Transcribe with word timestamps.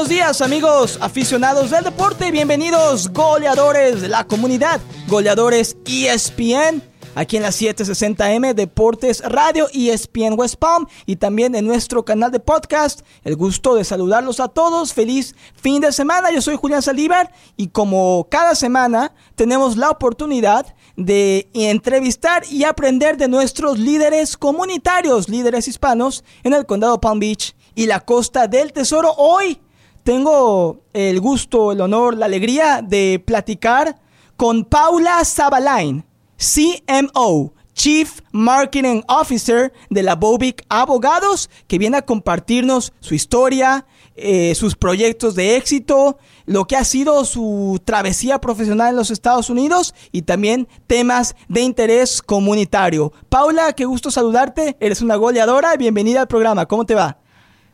buenos 0.00 0.16
días 0.16 0.40
amigos 0.40 0.98
aficionados 1.02 1.70
del 1.70 1.84
deporte, 1.84 2.30
bienvenidos 2.30 3.12
goleadores 3.12 4.00
de 4.00 4.08
la 4.08 4.24
comunidad, 4.24 4.80
goleadores 5.08 5.76
ESPN, 5.84 6.82
aquí 7.14 7.36
en 7.36 7.42
la 7.42 7.50
760M 7.50 8.54
Deportes 8.54 9.22
Radio 9.22 9.68
ESPN 9.74 10.38
West 10.38 10.54
Palm 10.54 10.86
y 11.04 11.16
también 11.16 11.54
en 11.54 11.66
nuestro 11.66 12.02
canal 12.02 12.30
de 12.30 12.40
podcast. 12.40 13.02
El 13.24 13.36
gusto 13.36 13.74
de 13.74 13.84
saludarlos 13.84 14.40
a 14.40 14.48
todos, 14.48 14.94
feliz 14.94 15.34
fin 15.54 15.82
de 15.82 15.92
semana, 15.92 16.30
yo 16.30 16.40
soy 16.40 16.56
Julián 16.56 16.80
Saldívar 16.80 17.30
y 17.58 17.66
como 17.66 18.26
cada 18.30 18.54
semana 18.54 19.12
tenemos 19.34 19.76
la 19.76 19.90
oportunidad 19.90 20.74
de 20.96 21.50
entrevistar 21.52 22.42
y 22.50 22.64
aprender 22.64 23.18
de 23.18 23.28
nuestros 23.28 23.78
líderes 23.78 24.38
comunitarios, 24.38 25.28
líderes 25.28 25.68
hispanos 25.68 26.24
en 26.42 26.54
el 26.54 26.64
condado 26.64 27.02
Palm 27.02 27.18
Beach 27.18 27.54
y 27.74 27.84
la 27.84 28.00
Costa 28.00 28.48
del 28.48 28.72
Tesoro. 28.72 29.12
Hoy 29.18 29.60
tengo 30.02 30.80
el 30.92 31.20
gusto, 31.20 31.72
el 31.72 31.80
honor, 31.80 32.16
la 32.16 32.26
alegría 32.26 32.82
de 32.82 33.22
platicar 33.24 33.98
con 34.36 34.64
Paula 34.64 35.24
Zabalain, 35.24 36.04
CMO, 36.36 37.52
Chief 37.74 38.20
Marketing 38.32 39.02
Officer 39.08 39.72
de 39.88 40.02
la 40.02 40.16
Bobic 40.16 40.64
Abogados, 40.68 41.48
que 41.66 41.78
viene 41.78 41.98
a 41.98 42.02
compartirnos 42.02 42.92
su 43.00 43.14
historia, 43.14 43.86
eh, 44.16 44.54
sus 44.54 44.76
proyectos 44.76 45.34
de 45.34 45.56
éxito, 45.56 46.18
lo 46.46 46.66
que 46.66 46.76
ha 46.76 46.84
sido 46.84 47.24
su 47.24 47.80
travesía 47.84 48.40
profesional 48.40 48.90
en 48.90 48.96
los 48.96 49.10
Estados 49.10 49.48
Unidos 49.48 49.94
y 50.12 50.22
también 50.22 50.68
temas 50.86 51.36
de 51.48 51.62
interés 51.62 52.20
comunitario. 52.20 53.12
Paula, 53.28 53.72
qué 53.72 53.84
gusto 53.84 54.10
saludarte, 54.10 54.76
eres 54.80 55.00
una 55.00 55.16
goleadora, 55.16 55.76
bienvenida 55.76 56.20
al 56.20 56.28
programa, 56.28 56.66
¿cómo 56.66 56.84
te 56.84 56.94
va? 56.94 57.19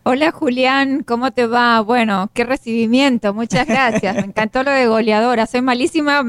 Hola 0.08 0.30
Julián, 0.30 1.02
¿cómo 1.02 1.32
te 1.32 1.48
va? 1.48 1.80
Bueno, 1.80 2.30
qué 2.32 2.44
recibimiento, 2.44 3.34
muchas 3.34 3.66
gracias. 3.66 4.14
Me 4.14 4.20
encantó 4.26 4.62
lo 4.62 4.70
de 4.70 4.86
goleadora. 4.86 5.46
Soy 5.46 5.62
malísima 5.62 6.24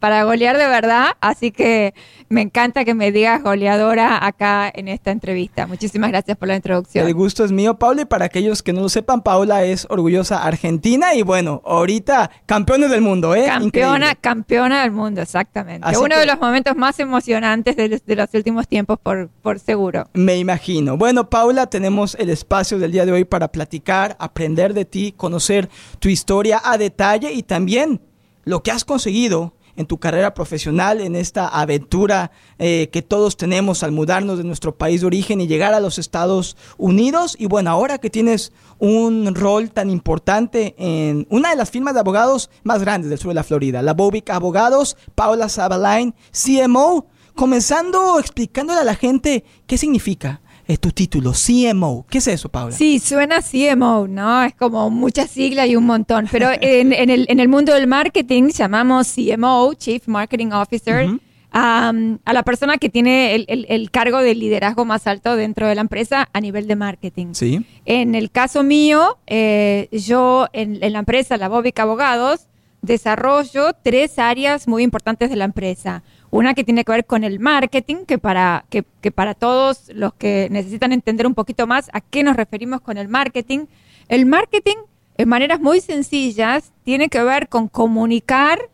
para 0.00 0.24
golear 0.24 0.56
de 0.56 0.66
verdad, 0.66 1.08
así 1.20 1.50
que 1.50 1.92
me 2.30 2.40
encanta 2.40 2.86
que 2.86 2.94
me 2.94 3.12
digas 3.12 3.42
goleadora 3.42 4.26
acá 4.26 4.72
en 4.74 4.88
esta 4.88 5.10
entrevista. 5.10 5.66
Muchísimas 5.66 6.08
gracias 6.08 6.38
por 6.38 6.48
la 6.48 6.56
introducción. 6.56 7.06
El 7.06 7.12
gusto 7.12 7.44
es 7.44 7.52
mío, 7.52 7.78
Paula, 7.78 8.00
y 8.00 8.04
para 8.06 8.24
aquellos 8.24 8.62
que 8.62 8.72
no 8.72 8.80
lo 8.80 8.88
sepan, 8.88 9.20
Paula 9.20 9.62
es 9.62 9.86
orgullosa 9.90 10.42
argentina 10.42 11.14
y 11.14 11.20
bueno, 11.20 11.60
ahorita 11.66 12.30
campeona 12.46 12.88
del 12.88 13.02
mundo, 13.02 13.34
¿eh? 13.34 13.44
Campeona, 13.44 14.14
campeona 14.14 14.80
del 14.80 14.92
mundo, 14.92 15.20
exactamente. 15.20 15.86
Uno 15.98 16.16
de 16.18 16.24
los 16.24 16.40
momentos 16.40 16.74
más 16.76 16.98
emocionantes 16.98 17.76
de, 17.76 18.16
los 18.16 18.28
últimos 18.32 18.66
tiempos, 18.66 18.98
por, 18.98 19.28
por 19.42 19.58
seguro. 19.58 20.08
Me 20.14 20.38
imagino. 20.38 20.96
Bueno, 20.96 21.28
Paula, 21.28 21.66
tenemos 21.66 22.14
el 22.14 22.30
espacio 22.30 22.78
del 22.78 22.90
día 22.90 23.04
de 23.04 23.12
hoy 23.12 23.17
para 23.24 23.52
platicar, 23.52 24.16
aprender 24.18 24.74
de 24.74 24.84
ti, 24.84 25.12
conocer 25.16 25.68
tu 25.98 26.08
historia 26.08 26.60
a 26.64 26.78
detalle 26.78 27.32
y 27.32 27.42
también 27.42 28.00
lo 28.44 28.62
que 28.62 28.70
has 28.70 28.84
conseguido 28.84 29.54
en 29.78 29.86
tu 29.86 29.98
carrera 29.98 30.34
profesional, 30.34 31.00
en 31.00 31.14
esta 31.14 31.46
aventura 31.46 32.32
eh, 32.58 32.88
que 32.92 33.00
todos 33.00 33.36
tenemos 33.36 33.84
al 33.84 33.92
mudarnos 33.92 34.36
de 34.36 34.42
nuestro 34.42 34.76
país 34.76 35.02
de 35.02 35.06
origen 35.06 35.40
y 35.40 35.46
llegar 35.46 35.72
a 35.72 35.78
los 35.78 35.98
Estados 35.98 36.56
Unidos. 36.78 37.36
Y 37.38 37.46
bueno, 37.46 37.70
ahora 37.70 37.98
que 37.98 38.10
tienes 38.10 38.52
un 38.80 39.32
rol 39.36 39.70
tan 39.70 39.88
importante 39.88 40.74
en 40.78 41.28
una 41.30 41.50
de 41.50 41.56
las 41.56 41.70
firmas 41.70 41.94
de 41.94 42.00
abogados 42.00 42.50
más 42.64 42.80
grandes 42.80 43.08
del 43.08 43.20
sur 43.20 43.28
de 43.28 43.36
la 43.36 43.44
Florida, 43.44 43.80
la 43.80 43.94
Bobic 43.94 44.30
Abogados, 44.30 44.96
Paula 45.14 45.48
Sabalain, 45.48 46.12
CMO, 46.32 47.06
comenzando 47.36 48.18
explicándole 48.18 48.80
a 48.80 48.84
la 48.84 48.96
gente 48.96 49.44
qué 49.68 49.78
significa 49.78 50.40
es 50.68 50.78
tu 50.78 50.90
título, 50.90 51.32
CMO. 51.32 52.04
¿Qué 52.10 52.18
es 52.18 52.28
eso, 52.28 52.50
Paula? 52.50 52.76
Sí, 52.76 52.98
suena 52.98 53.40
CMO, 53.40 54.06
¿no? 54.06 54.42
Es 54.42 54.54
como 54.54 54.90
mucha 54.90 55.26
sigla 55.26 55.66
y 55.66 55.74
un 55.74 55.86
montón. 55.86 56.28
Pero 56.30 56.50
en, 56.60 56.92
el, 56.92 57.48
mundo 57.48 57.72
del 57.72 57.86
marketing 57.86 58.50
llamamos 58.50 59.14
CMO, 59.14 59.72
Chief 59.74 60.06
Marketing 60.06 60.52
Officer, 60.52 61.08
a 61.50 61.92
la 62.26 62.42
persona 62.42 62.76
que 62.76 62.90
tiene 62.90 63.34
el, 63.34 63.90
cargo 63.90 64.18
de 64.18 64.34
liderazgo 64.34 64.84
más 64.84 65.06
alto 65.06 65.36
dentro 65.36 65.66
de 65.66 65.74
la 65.74 65.80
empresa 65.80 66.28
a 66.34 66.40
nivel 66.42 66.66
de 66.66 66.76
marketing. 66.76 67.28
Sí. 67.32 67.64
En 67.86 68.14
el 68.14 68.30
caso 68.30 68.62
mío, 68.62 69.16
eh, 69.26 69.88
yo 69.90 70.48
en, 70.52 70.80
la 70.80 70.98
empresa, 70.98 71.38
la 71.38 71.48
Bobic 71.48 71.78
Abogados, 71.78 72.46
desarrollo 72.82 73.72
tres 73.82 74.18
áreas 74.18 74.68
muy 74.68 74.82
importantes 74.82 75.30
de 75.30 75.36
la 75.36 75.46
empresa. 75.46 76.02
Una 76.30 76.54
que 76.54 76.64
tiene 76.64 76.84
que 76.84 76.92
ver 76.92 77.06
con 77.06 77.24
el 77.24 77.40
marketing, 77.40 78.04
que 78.06 78.18
para, 78.18 78.64
que, 78.68 78.82
para 79.10 79.34
todos 79.34 79.90
los 79.94 80.12
que 80.14 80.48
necesitan 80.50 80.92
entender 80.92 81.26
un 81.26 81.34
poquito 81.34 81.66
más 81.66 81.88
a 81.92 82.00
qué 82.00 82.22
nos 82.22 82.36
referimos 82.36 82.80
con 82.80 82.98
el 82.98 83.08
marketing, 83.08 83.66
el 84.08 84.26
marketing 84.26 84.76
en 85.16 85.28
maneras 85.28 85.60
muy 85.60 85.80
sencillas 85.80 86.72
tiene 86.84 87.08
que 87.08 87.22
ver 87.22 87.48
con 87.48 87.68
comunicar 87.68 88.70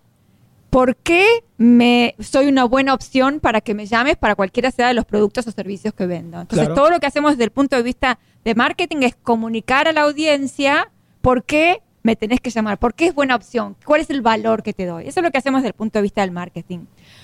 por 0.69 0.97
qué 0.97 1.45
me, 1.57 2.17
soy 2.19 2.49
una 2.49 2.65
buena 2.65 2.95
opción 2.95 3.39
para 3.39 3.61
que 3.61 3.75
me 3.75 3.87
llames 3.87 4.17
para 4.17 4.35
cualquiera 4.35 4.73
sea 4.73 4.89
de 4.89 4.95
los 4.95 5.05
productos 5.05 5.47
o 5.47 5.53
servicios 5.53 5.95
que 5.95 6.07
vendo. 6.07 6.41
Entonces, 6.41 6.69
todo 6.75 6.91
lo 6.91 6.99
que 6.99 7.07
hacemos 7.07 7.33
desde 7.33 7.45
el 7.45 7.53
punto 7.53 7.77
de 7.77 7.83
vista 7.85 8.19
de 8.45 8.57
marketing 8.57 9.03
es 9.03 9.15
comunicar 9.15 9.87
a 9.87 9.93
la 9.93 10.03
audiencia 10.03 10.91
por 11.23 11.45
qué 11.45 11.81
me 12.05 12.17
tenés 12.17 12.41
que 12.41 12.51
llamar, 12.51 12.79
por 12.79 12.95
qué 12.95 13.07
es 13.07 13.15
buena 13.15 13.35
opción, 13.35 13.77
cuál 13.85 14.03
es 14.03 14.11
el 14.11 14.21
valor 14.21 14.63
que 14.63 14.75
te 14.75 14.85
doy. 14.85 15.09
Eso 15.09 15.21
es 15.21 15.25
lo 15.25 15.33
que 15.33 15.39
hacemos 15.39 15.63
desde 15.63 15.69
el 15.69 15.75
punto 15.75 15.99
de 15.99 16.03
vista 16.03 16.21
del 16.21 16.33
marketing. 16.33 16.81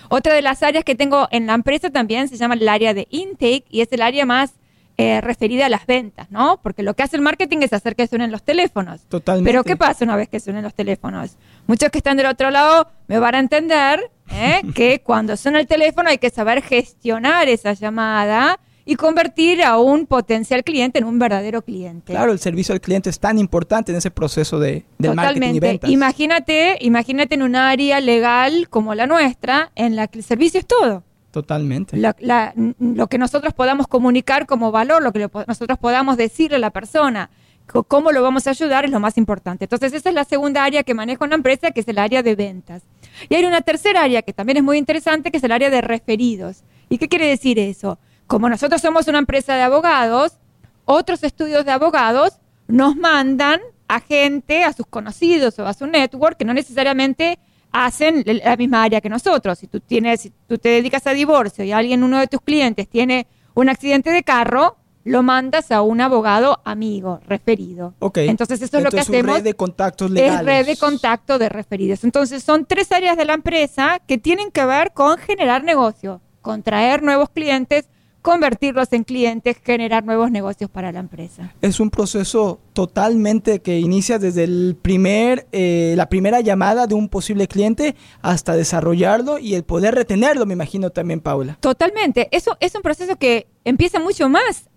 Otra 0.08 0.34
de 0.34 0.40
las 0.40 0.62
áreas 0.62 0.84
que 0.84 0.94
tengo 0.94 1.28
en 1.30 1.46
la 1.46 1.52
empresa 1.52 1.90
también 1.90 2.28
se 2.28 2.38
llama 2.38 2.54
el 2.54 2.66
área 2.66 2.94
de 2.94 3.06
intake 3.10 3.66
y 3.68 3.82
es 3.82 3.92
el 3.92 4.00
área 4.00 4.24
más 4.24 4.54
eh, 4.96 5.20
referida 5.20 5.66
a 5.66 5.68
las 5.68 5.86
ventas, 5.86 6.30
¿no? 6.30 6.60
Porque 6.62 6.82
lo 6.82 6.94
que 6.94 7.02
hace 7.02 7.16
el 7.16 7.22
marketing 7.22 7.58
es 7.60 7.74
hacer 7.74 7.94
que 7.94 8.06
suenen 8.06 8.32
los 8.32 8.42
teléfonos. 8.42 9.02
Totalmente. 9.02 9.50
Pero 9.50 9.64
¿qué 9.64 9.76
pasa 9.76 10.04
una 10.04 10.16
vez 10.16 10.30
que 10.30 10.40
suenen 10.40 10.62
los 10.62 10.74
teléfonos? 10.74 11.36
Muchos 11.66 11.90
que 11.90 11.98
están 11.98 12.16
del 12.16 12.26
otro 12.26 12.50
lado 12.50 12.88
me 13.06 13.18
van 13.18 13.34
a 13.34 13.38
entender 13.38 14.10
¿eh? 14.32 14.62
que 14.74 15.02
cuando 15.02 15.36
suena 15.36 15.60
el 15.60 15.66
teléfono 15.66 16.08
hay 16.08 16.18
que 16.18 16.30
saber 16.30 16.62
gestionar 16.62 17.50
esa 17.50 17.74
llamada 17.74 18.58
y 18.90 18.96
convertir 18.96 19.62
a 19.62 19.78
un 19.78 20.04
potencial 20.04 20.64
cliente 20.64 20.98
en 20.98 21.04
un 21.04 21.16
verdadero 21.16 21.62
cliente. 21.62 22.12
Claro, 22.12 22.32
el 22.32 22.40
servicio 22.40 22.72
al 22.72 22.80
cliente 22.80 23.08
es 23.08 23.20
tan 23.20 23.38
importante 23.38 23.92
en 23.92 23.98
ese 23.98 24.10
proceso 24.10 24.58
de, 24.58 24.84
del 24.98 25.14
marketing 25.14 25.54
y 25.54 25.60
ventas. 25.60 25.90
Imagínate, 25.90 26.76
imagínate 26.80 27.36
en 27.36 27.42
un 27.42 27.54
área 27.54 28.00
legal 28.00 28.68
como 28.68 28.96
la 28.96 29.06
nuestra, 29.06 29.70
en 29.76 29.94
la 29.94 30.08
que 30.08 30.18
el 30.18 30.24
servicio 30.24 30.58
es 30.58 30.66
todo. 30.66 31.04
Totalmente. 31.30 31.96
lo 31.96 33.06
que 33.06 33.18
nosotros 33.18 33.54
podamos 33.54 33.86
comunicar 33.86 34.46
como 34.46 34.72
valor, 34.72 35.04
lo 35.04 35.12
que 35.12 35.30
nosotros 35.46 35.78
podamos 35.78 36.16
decirle 36.16 36.56
a 36.56 36.58
la 36.58 36.70
persona, 36.70 37.30
cómo 37.86 38.10
lo 38.10 38.24
vamos 38.24 38.48
a 38.48 38.50
ayudar 38.50 38.86
es 38.86 38.90
lo 38.90 38.98
más 38.98 39.16
importante. 39.18 39.66
Entonces, 39.66 39.92
esa 39.92 40.08
es 40.08 40.14
la 40.16 40.24
segunda 40.24 40.64
área 40.64 40.82
que 40.82 40.94
maneja 40.94 41.24
una 41.24 41.36
empresa, 41.36 41.70
que 41.70 41.78
es 41.78 41.86
el 41.86 41.98
área 42.00 42.24
de 42.24 42.34
ventas. 42.34 42.82
Y 43.28 43.36
hay 43.36 43.44
una 43.44 43.60
tercera 43.60 44.02
área 44.02 44.22
que 44.22 44.32
también 44.32 44.56
es 44.56 44.64
muy 44.64 44.78
interesante, 44.78 45.30
que 45.30 45.36
es 45.36 45.44
el 45.44 45.52
área 45.52 45.70
de 45.70 45.80
referidos. 45.80 46.64
¿Y 46.88 46.98
qué 46.98 47.06
quiere 47.06 47.28
decir 47.28 47.60
eso? 47.60 48.00
Como 48.30 48.48
nosotros 48.48 48.80
somos 48.80 49.08
una 49.08 49.18
empresa 49.18 49.56
de 49.56 49.62
abogados, 49.62 50.34
otros 50.84 51.24
estudios 51.24 51.64
de 51.64 51.72
abogados 51.72 52.38
nos 52.68 52.94
mandan 52.94 53.60
a 53.88 53.98
gente, 53.98 54.62
a 54.62 54.72
sus 54.72 54.86
conocidos 54.86 55.58
o 55.58 55.66
a 55.66 55.74
su 55.74 55.88
network 55.88 56.36
que 56.36 56.44
no 56.44 56.54
necesariamente 56.54 57.40
hacen 57.72 58.22
la 58.24 58.56
misma 58.56 58.84
área 58.84 59.00
que 59.00 59.08
nosotros. 59.08 59.58
Si 59.58 59.66
tú 59.66 59.80
tienes, 59.80 60.20
si 60.20 60.32
tú 60.46 60.58
te 60.58 60.68
dedicas 60.68 61.08
a 61.08 61.10
divorcio 61.10 61.64
y 61.64 61.72
alguien, 61.72 62.04
uno 62.04 62.20
de 62.20 62.28
tus 62.28 62.40
clientes, 62.40 62.88
tiene 62.88 63.26
un 63.54 63.68
accidente 63.68 64.12
de 64.12 64.22
carro, 64.22 64.76
lo 65.02 65.24
mandas 65.24 65.72
a 65.72 65.82
un 65.82 66.00
abogado 66.00 66.60
amigo, 66.64 67.18
referido. 67.26 67.94
Okay. 67.98 68.28
Entonces 68.28 68.62
eso 68.62 68.78
es 68.78 68.84
lo 68.84 68.90
que 68.92 69.00
hacemos. 69.00 69.38
red 69.38 69.42
de 69.42 69.54
contactos 69.54 70.08
legales. 70.08 70.38
Es 70.38 70.46
red 70.46 70.66
de 70.66 70.76
contacto 70.76 71.36
de 71.36 71.48
referidos. 71.48 72.04
Entonces 72.04 72.44
son 72.44 72.64
tres 72.64 72.92
áreas 72.92 73.16
de 73.16 73.24
la 73.24 73.34
empresa 73.34 73.98
que 74.06 74.18
tienen 74.18 74.52
que 74.52 74.64
ver 74.66 74.92
con 74.92 75.18
generar 75.18 75.64
negocio, 75.64 76.20
con 76.42 76.62
traer 76.62 77.02
nuevos 77.02 77.28
clientes, 77.30 77.88
convertirlos 78.22 78.92
en 78.92 79.04
clientes, 79.04 79.56
generar 79.62 80.04
nuevos 80.04 80.30
negocios 80.30 80.70
para 80.70 80.92
la 80.92 81.00
empresa. 81.00 81.54
Es 81.62 81.80
un 81.80 81.90
proceso 81.90 82.60
totalmente 82.72 83.60
que 83.60 83.78
inicia 83.78 84.18
desde 84.18 84.44
el 84.44 84.76
primer, 84.80 85.46
eh, 85.52 85.94
la 85.96 86.08
primera 86.08 86.40
llamada 86.40 86.86
de 86.86 86.94
un 86.94 87.08
posible 87.08 87.48
cliente 87.48 87.96
hasta 88.22 88.54
desarrollarlo 88.56 89.38
y 89.38 89.54
el 89.54 89.64
poder 89.64 89.94
retenerlo, 89.94 90.46
me 90.46 90.54
imagino 90.54 90.90
también, 90.90 91.20
Paula. 91.20 91.56
Totalmente. 91.60 92.28
Eso 92.32 92.56
es 92.60 92.74
un 92.74 92.82
proceso 92.82 93.16
que 93.16 93.46
empieza 93.64 94.00
mucho 94.00 94.28
más 94.28 94.69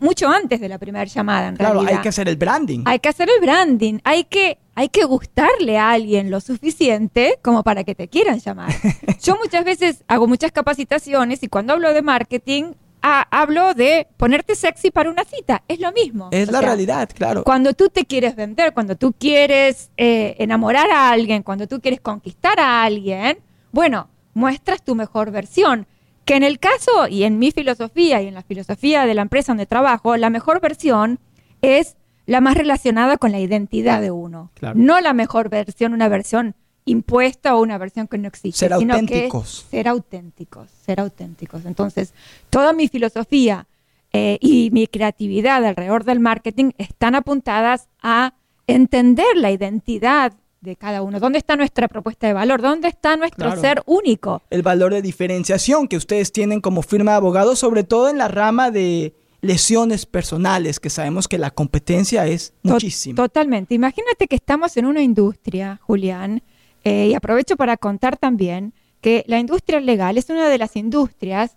mucho 0.00 0.28
antes 0.28 0.60
de 0.60 0.68
la 0.68 0.78
primera 0.78 1.04
llamada, 1.04 1.48
en 1.48 1.56
claro, 1.56 1.80
hay 1.80 1.98
que 1.98 2.08
hacer 2.08 2.28
el 2.28 2.36
branding. 2.36 2.82
Hay 2.86 2.98
que 2.98 3.08
hacer 3.08 3.28
el 3.28 3.40
branding, 3.40 3.98
hay 4.04 4.24
que, 4.24 4.58
hay 4.74 4.88
que 4.88 5.04
gustarle 5.04 5.78
a 5.78 5.90
alguien 5.90 6.30
lo 6.30 6.40
suficiente 6.40 7.38
como 7.42 7.62
para 7.62 7.84
que 7.84 7.94
te 7.94 8.08
quieran 8.08 8.38
llamar. 8.38 8.72
Yo 9.22 9.36
muchas 9.36 9.64
veces 9.64 10.04
hago 10.08 10.26
muchas 10.26 10.52
capacitaciones 10.52 11.42
y 11.42 11.48
cuando 11.48 11.74
hablo 11.74 11.92
de 11.92 12.02
marketing, 12.02 12.72
hablo 13.04 13.74
de 13.74 14.06
ponerte 14.16 14.54
sexy 14.54 14.90
para 14.90 15.10
una 15.10 15.24
cita. 15.24 15.62
Es 15.68 15.78
lo 15.80 15.92
mismo. 15.92 16.28
Es 16.30 16.50
la 16.50 16.60
realidad, 16.60 17.10
claro. 17.14 17.44
Cuando 17.44 17.74
tú 17.74 17.88
te 17.90 18.04
quieres 18.06 18.34
vender, 18.34 18.72
cuando 18.72 18.96
tú 18.96 19.12
quieres 19.12 19.90
eh, 19.96 20.36
enamorar 20.38 20.90
a 20.90 21.10
alguien, 21.10 21.42
cuando 21.42 21.66
tú 21.66 21.80
quieres 21.80 22.00
conquistar 22.00 22.58
a 22.58 22.82
alguien, 22.82 23.38
bueno, 23.72 24.08
muestras 24.32 24.82
tu 24.82 24.94
mejor 24.94 25.30
versión. 25.30 25.86
Que 26.24 26.36
en 26.36 26.42
el 26.42 26.58
caso 26.58 27.08
y 27.08 27.24
en 27.24 27.38
mi 27.38 27.50
filosofía 27.50 28.22
y 28.22 28.28
en 28.28 28.34
la 28.34 28.42
filosofía 28.42 29.06
de 29.06 29.14
la 29.14 29.22
empresa 29.22 29.52
donde 29.52 29.66
trabajo, 29.66 30.16
la 30.16 30.30
mejor 30.30 30.60
versión 30.60 31.18
es 31.60 31.96
la 32.26 32.40
más 32.40 32.56
relacionada 32.56 33.18
con 33.18 33.32
la 33.32 33.40
identidad 33.40 34.00
de 34.00 34.10
uno. 34.10 34.50
No 34.74 35.00
la 35.00 35.12
mejor 35.12 35.50
versión, 35.50 35.92
una 35.92 36.08
versión 36.08 36.54
impuesta 36.86 37.56
o 37.56 37.62
una 37.62 37.78
versión 37.78 38.08
que 38.08 38.18
no 38.18 38.28
existe. 38.28 38.58
Ser 38.58 38.72
auténticos. 38.72 39.66
ser 39.70 39.88
auténticos, 39.88 40.70
ser 40.84 41.00
auténticos. 41.00 41.64
Entonces, 41.64 42.14
toda 42.50 42.72
mi 42.72 42.88
filosofía 42.88 43.66
eh, 44.12 44.38
y 44.40 44.70
mi 44.70 44.86
creatividad 44.86 45.64
alrededor 45.64 46.04
del 46.04 46.20
marketing 46.20 46.70
están 46.78 47.14
apuntadas 47.14 47.88
a 48.02 48.34
entender 48.66 49.36
la 49.36 49.50
identidad 49.50 50.32
de 50.64 50.76
cada 50.76 51.02
uno. 51.02 51.20
¿Dónde 51.20 51.38
está 51.38 51.56
nuestra 51.56 51.86
propuesta 51.88 52.26
de 52.26 52.32
valor? 52.32 52.60
¿Dónde 52.60 52.88
está 52.88 53.16
nuestro 53.16 53.54
ser 53.56 53.82
único? 53.86 54.42
El 54.50 54.62
valor 54.62 54.92
de 54.92 55.02
diferenciación 55.02 55.86
que 55.86 55.96
ustedes 55.96 56.32
tienen 56.32 56.60
como 56.60 56.82
firma 56.82 57.12
de 57.12 57.18
abogados, 57.18 57.58
sobre 57.58 57.84
todo 57.84 58.08
en 58.08 58.18
la 58.18 58.28
rama 58.28 58.70
de 58.70 59.14
lesiones 59.40 60.06
personales, 60.06 60.80
que 60.80 60.90
sabemos 60.90 61.28
que 61.28 61.38
la 61.38 61.50
competencia 61.50 62.26
es 62.26 62.54
muchísima. 62.62 63.16
Totalmente. 63.16 63.74
Imagínate 63.74 64.26
que 64.26 64.36
estamos 64.36 64.76
en 64.76 64.86
una 64.86 65.02
industria, 65.02 65.78
Julián, 65.82 66.42
eh, 66.82 67.08
y 67.10 67.14
aprovecho 67.14 67.56
para 67.56 67.76
contar 67.76 68.16
también 68.16 68.72
que 69.00 69.22
la 69.26 69.38
industria 69.38 69.80
legal 69.80 70.16
es 70.16 70.30
una 70.30 70.48
de 70.48 70.58
las 70.58 70.76
industrias 70.76 71.56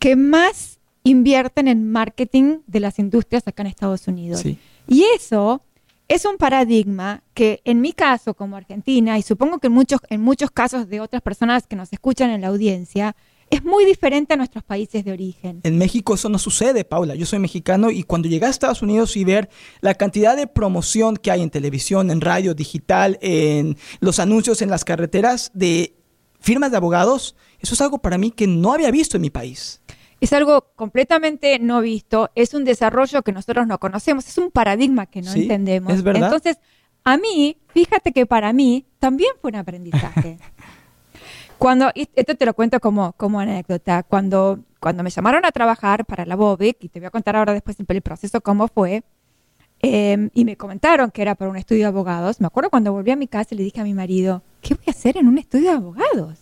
que 0.00 0.16
más 0.16 0.80
invierten 1.04 1.68
en 1.68 1.90
marketing 1.90 2.58
de 2.66 2.80
las 2.80 2.98
industrias 2.98 3.46
acá 3.46 3.62
en 3.62 3.68
Estados 3.68 4.08
Unidos. 4.08 4.44
Y 4.88 5.04
eso 5.14 5.62
es 6.10 6.24
un 6.24 6.38
paradigma 6.38 7.22
que 7.34 7.62
en 7.64 7.80
mi 7.80 7.92
caso 7.92 8.34
como 8.34 8.56
Argentina, 8.56 9.16
y 9.16 9.22
supongo 9.22 9.60
que 9.60 9.68
en 9.68 9.72
muchos, 9.72 10.00
en 10.08 10.20
muchos 10.20 10.50
casos 10.50 10.88
de 10.88 11.00
otras 11.00 11.22
personas 11.22 11.68
que 11.68 11.76
nos 11.76 11.92
escuchan 11.92 12.30
en 12.30 12.40
la 12.40 12.48
audiencia, 12.48 13.14
es 13.48 13.62
muy 13.62 13.84
diferente 13.84 14.34
a 14.34 14.36
nuestros 14.36 14.64
países 14.64 15.04
de 15.04 15.12
origen. 15.12 15.60
En 15.62 15.78
México 15.78 16.14
eso 16.14 16.28
no 16.28 16.40
sucede, 16.40 16.84
Paula. 16.84 17.14
Yo 17.14 17.26
soy 17.26 17.38
mexicano 17.38 17.92
y 17.92 18.02
cuando 18.02 18.28
llegué 18.28 18.46
a 18.46 18.48
Estados 18.48 18.82
Unidos 18.82 19.16
y 19.16 19.24
ver 19.24 19.50
la 19.82 19.94
cantidad 19.94 20.36
de 20.36 20.48
promoción 20.48 21.16
que 21.16 21.30
hay 21.30 21.42
en 21.42 21.50
televisión, 21.50 22.10
en 22.10 22.20
radio, 22.20 22.54
digital, 22.54 23.16
en 23.20 23.76
los 24.00 24.18
anuncios 24.18 24.62
en 24.62 24.70
las 24.70 24.84
carreteras 24.84 25.52
de 25.54 25.94
firmas 26.40 26.72
de 26.72 26.76
abogados, 26.76 27.36
eso 27.60 27.74
es 27.74 27.80
algo 27.80 27.98
para 27.98 28.18
mí 28.18 28.32
que 28.32 28.48
no 28.48 28.72
había 28.72 28.90
visto 28.90 29.16
en 29.16 29.20
mi 29.20 29.30
país 29.30 29.80
es 30.20 30.32
algo 30.34 30.66
completamente 30.76 31.58
no 31.58 31.80
visto, 31.80 32.30
es 32.34 32.52
un 32.52 32.64
desarrollo 32.64 33.22
que 33.22 33.32
nosotros 33.32 33.66
no 33.66 33.78
conocemos, 33.78 34.28
es 34.28 34.36
un 34.38 34.50
paradigma 34.50 35.06
que 35.06 35.22
no 35.22 35.32
entendemos. 35.32 35.92
Es 35.92 36.02
verdad. 36.02 36.24
Entonces, 36.24 36.58
a 37.04 37.16
mí, 37.16 37.56
fíjate 37.68 38.12
que 38.12 38.26
para 38.26 38.52
mí 38.52 38.86
también 38.98 39.32
fue 39.40 39.50
un 39.50 39.56
aprendizaje. 39.56 40.38
cuando, 41.58 41.90
esto 41.94 42.34
te 42.34 42.44
lo 42.44 42.54
cuento 42.54 42.80
como, 42.80 43.12
como 43.14 43.40
anécdota, 43.40 44.02
cuando, 44.02 44.60
cuando 44.78 45.02
me 45.02 45.10
llamaron 45.10 45.44
a 45.46 45.52
trabajar 45.52 46.04
para 46.04 46.26
la 46.26 46.36
BOVIC, 46.36 46.84
y 46.84 46.88
te 46.90 47.00
voy 47.00 47.06
a 47.06 47.10
contar 47.10 47.36
ahora 47.36 47.54
después 47.54 47.76
el 47.80 48.02
proceso 48.02 48.42
cómo 48.42 48.68
fue, 48.68 49.02
em, 49.80 50.28
y 50.34 50.44
me 50.44 50.56
comentaron 50.56 51.10
que 51.10 51.22
era 51.22 51.34
para 51.34 51.50
un 51.50 51.56
estudio 51.56 51.82
de 51.82 51.88
abogados, 51.88 52.40
me 52.40 52.46
acuerdo 52.46 52.68
cuando 52.68 52.92
volví 52.92 53.10
a 53.10 53.16
mi 53.16 53.26
casa 53.26 53.54
y 53.54 53.58
le 53.58 53.64
dije 53.64 53.80
a 53.80 53.84
mi 53.84 53.94
marido, 53.94 54.42
¿qué 54.60 54.74
voy 54.74 54.84
a 54.86 54.90
hacer 54.90 55.16
en 55.16 55.28
un 55.28 55.38
estudio 55.38 55.70
de 55.70 55.76
abogados? 55.76 56.39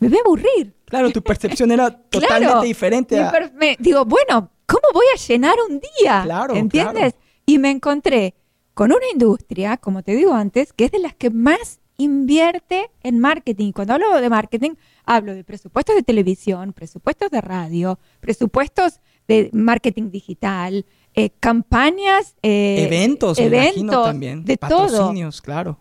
Me 0.00 0.08
voy 0.08 0.18
a 0.18 0.20
aburrir. 0.22 0.74
Claro, 0.86 1.10
tu 1.10 1.22
percepción 1.22 1.70
era 1.70 1.90
totalmente 2.10 2.66
diferente. 2.66 3.22
Me, 3.54 3.76
digo, 3.78 4.04
bueno, 4.04 4.50
¿cómo 4.66 4.82
voy 4.92 5.06
a 5.14 5.18
llenar 5.18 5.56
un 5.68 5.80
día? 5.80 6.22
Claro, 6.24 6.54
¿Entiendes? 6.54 7.14
Y 7.46 7.58
me 7.58 7.70
encontré 7.70 8.34
con 8.74 8.92
una 8.92 9.06
industria, 9.12 9.76
como 9.76 10.02
te 10.02 10.16
digo 10.16 10.32
antes, 10.32 10.72
que 10.72 10.86
es 10.86 10.90
de 10.90 10.98
las 10.98 11.14
que 11.14 11.30
más 11.30 11.80
invierte 11.98 12.90
en 13.02 13.18
marketing. 13.18 13.72
Cuando 13.72 13.94
hablo 13.94 14.20
de 14.20 14.30
marketing, 14.30 14.70
hablo 15.04 15.34
de 15.34 15.44
presupuestos 15.44 15.94
de 15.94 16.02
televisión, 16.02 16.72
presupuestos 16.72 17.30
de 17.30 17.40
radio, 17.42 17.98
presupuestos 18.20 19.00
de 19.28 19.50
marketing 19.52 20.10
digital, 20.10 20.86
eh, 21.14 21.30
campañas, 21.40 22.36
eh, 22.42 22.84
eventos, 22.86 23.38
eventos 23.38 24.06
también, 24.06 24.44
de 24.44 24.56
patrocinios, 24.56 25.42
claro. 25.42 25.78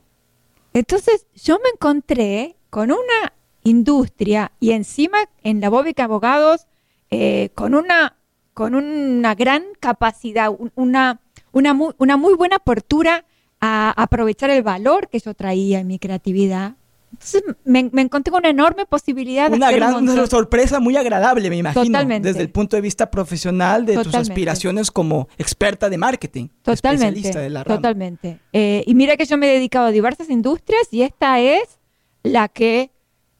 Entonces 0.74 1.26
yo 1.36 1.58
me 1.64 1.70
encontré 1.70 2.58
con 2.70 2.92
una 2.92 3.34
industria 3.64 4.52
y 4.60 4.72
encima 4.72 5.18
en 5.44 5.62
la 5.62 5.70
Bóbica 5.70 6.06
Abogados 6.06 6.68
eh, 7.12 7.50
con, 7.56 7.76
una, 7.76 8.18
con 8.54 8.76
una 8.76 9.36
gran 9.36 9.64
capacidad, 9.80 10.52
una, 10.76 11.20
una, 11.52 11.74
muy, 11.74 11.94
una 11.98 12.18
muy 12.18 12.36
buena 12.36 12.58
apertura 12.58 13.26
a 13.62 13.92
aprovechar 13.92 14.50
el 14.50 14.64
valor 14.64 15.10
que 15.10 15.20
yo 15.20 15.34
traía 15.34 15.80
en 15.80 15.88
mi 15.88 16.00
creatividad. 16.00 16.76
Entonces 17.12 17.44
me, 17.66 17.80
encontré 17.80 18.32
con 18.32 18.42
una 18.42 18.50
enorme 18.50 18.86
posibilidad 18.86 19.50
de 19.50 19.58
Una 19.58 19.72
gran 19.72 20.28
sorpresa 20.28 20.80
muy 20.80 20.96
agradable, 20.96 21.50
me 21.50 21.58
imagino. 21.58 22.06
Desde 22.20 22.42
el 22.42 22.52
punto 22.52 22.76
de 22.76 22.82
vista 22.82 23.10
profesional 23.10 23.86
de 23.86 23.96
tus 24.04 24.14
aspiraciones 24.14 24.92
como 24.92 25.28
experta 25.38 25.90
de 25.90 25.98
marketing. 25.98 26.50
Totalmente. 26.62 27.32
De 27.32 27.50
la 27.50 27.64
Totalmente. 27.64 28.40
Eh, 28.54 28.84
y 28.86 28.94
mira 28.94 29.18
que 29.18 29.26
yo 29.26 29.38
me 29.38 29.50
he 29.50 29.54
dedicado 29.54 29.88
a 29.88 29.92
diversas 29.92 30.30
industrias 30.30 30.88
y 30.92 31.02
esta 31.02 31.40
es 31.40 31.80
la 32.22 32.48
que 32.48 32.92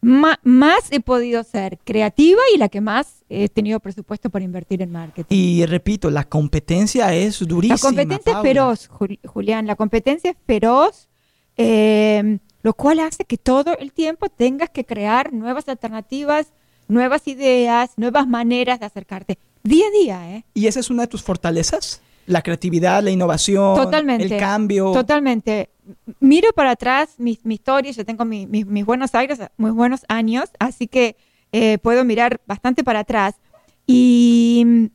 más 0.02 0.92
he 0.92 1.00
podido 1.00 1.44
ser 1.44 1.78
creativa 1.84 2.42
y 2.54 2.58
la 2.58 2.70
que 2.70 2.82
más 2.82 3.26
he 3.30 3.50
tenido 3.50 3.80
presupuesto 3.80 4.30
para 4.30 4.46
invertir 4.46 4.82
en 4.82 4.92
marketing. 4.92 5.36
Y 5.36 5.66
repito, 5.66 6.10
la 6.10 6.24
competencia 6.24 7.14
es 7.14 7.40
durísima. 7.40 7.76
La 7.76 7.82
competencia 7.82 8.34
es 8.34 8.42
feroz, 8.42 8.90
Julián, 9.26 9.68
la 9.68 9.76
competencia 9.76 10.32
es 10.32 10.38
feroz, 10.46 11.10
eh, 11.58 12.40
lo 12.62 12.74
cual 12.74 13.00
hace 13.00 13.26
que 13.26 13.38
todo 13.38 13.78
el 13.78 13.92
tiempo 13.92 14.30
tengas 14.30 14.70
que 14.70 14.86
crear 14.86 15.34
nuevas 15.34 15.68
alternativas, 15.68 16.54
nuevas 16.88 17.28
ideas, 17.28 17.92
nuevas 17.98 18.28
maneras 18.28 18.80
de 18.80 18.86
acercarte. 18.86 19.38
Día 19.64 19.86
a 19.88 19.92
día, 19.92 20.36
¿eh? 20.36 20.46
¿Y 20.54 20.68
esa 20.68 20.80
es 20.80 20.90
una 20.90 21.04
de 21.04 21.08
tus 21.08 21.22
fortalezas? 21.22 22.02
La 22.26 22.42
creatividad, 22.42 23.04
la 23.04 23.12
innovación, 23.12 23.94
el 23.94 24.38
cambio. 24.38 24.92
Totalmente 24.94 25.70
miro 26.20 26.52
para 26.54 26.72
atrás 26.72 27.16
mi, 27.18 27.40
mi 27.44 27.56
historia, 27.56 27.92
yo 27.92 28.06
tengo 28.06 28.26
mis 28.26 28.86
buenos 28.86 29.16
años, 29.16 29.40
muy 29.58 29.72
buenos 29.72 30.06
años, 30.08 30.50
así 30.60 30.88
que 30.88 31.16
eh, 31.52 31.78
puedo 31.80 32.04
mirar 32.04 32.42
bastante 32.46 32.84
para 32.84 33.00
atrás. 33.00 33.36
Y 33.88 34.64
mm, 34.66 34.86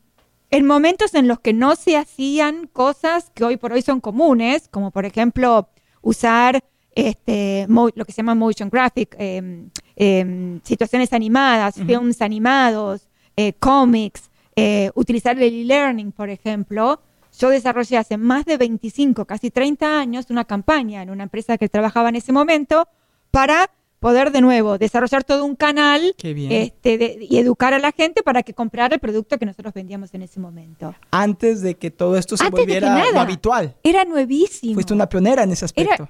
en 0.51 0.67
momentos 0.67 1.15
en 1.15 1.27
los 1.27 1.41
que 1.41 1.53
no 1.53 1.75
se 1.75 1.97
hacían 1.97 2.69
cosas 2.69 3.31
que 3.35 3.45
hoy 3.45 3.57
por 3.57 3.73
hoy 3.73 3.83
son 3.83 4.01
comunes, 4.01 4.69
como 4.71 4.91
por 4.91 5.05
ejemplo 5.05 5.69
usar 6.01 6.61
este, 6.95 7.67
lo 7.69 8.05
que 8.05 8.13
se 8.13 8.19
llama 8.19 8.35
motion 8.37 8.71
graphic, 8.71 9.17
em, 9.19 9.71
em, 9.97 10.61
situaciones 10.63 11.13
animadas, 11.13 11.75
films 11.75 12.23
animados, 12.23 13.09
eh, 13.37 13.53
cómics, 13.55 14.31
eh, 14.55 14.91
utilizar 14.95 15.37
el 15.37 15.53
e-learning, 15.53 16.13
por 16.13 16.31
ejemplo, 16.31 17.01
yo 17.39 17.51
desarrollé 17.51 17.99
hace 17.99 18.17
más 18.17 18.45
de 18.45 18.57
25, 18.57 19.25
casi 19.25 19.51
30 19.51 19.99
años, 19.99 20.27
una 20.31 20.45
campaña 20.45 21.03
en 21.03 21.11
una 21.11 21.25
empresa 21.25 21.59
que 21.59 21.69
trabajaba 21.69 22.09
en 22.09 22.17
ese 22.17 22.33
momento 22.33 22.89
para 23.31 23.71
poder 23.99 24.33
de 24.33 24.43
nuevo 24.43 24.77
desarrollar 24.77 25.25
todo 25.25 25.47
un 25.47 25.57
canal 25.57 26.15
este, 26.23 27.19
y 27.23 27.39
educar 27.39 27.73
a 27.73 27.79
la 27.79 27.91
gente 27.91 28.23
para 28.23 28.43
que 28.43 28.53
comprara 28.53 28.95
el 28.95 29.01
producto 29.01 29.39
que 29.39 29.47
nosotros 29.47 29.73
vendíamos 29.73 30.13
en 30.13 30.21
ese 30.23 30.41
momento. 30.41 30.95
Antes 31.11 31.63
de 31.63 31.77
que 31.77 31.91
todo 31.91 32.19
esto 32.19 32.37
se 32.37 32.51
volviera 32.51 33.03
habitual. 33.19 33.75
Era 33.83 34.05
nuevísimo. 34.05 34.75
Fuiste 34.75 34.93
una 34.93 35.09
pionera 35.09 35.45
en 35.45 35.53
ese 35.53 35.65
aspecto. 35.65 36.09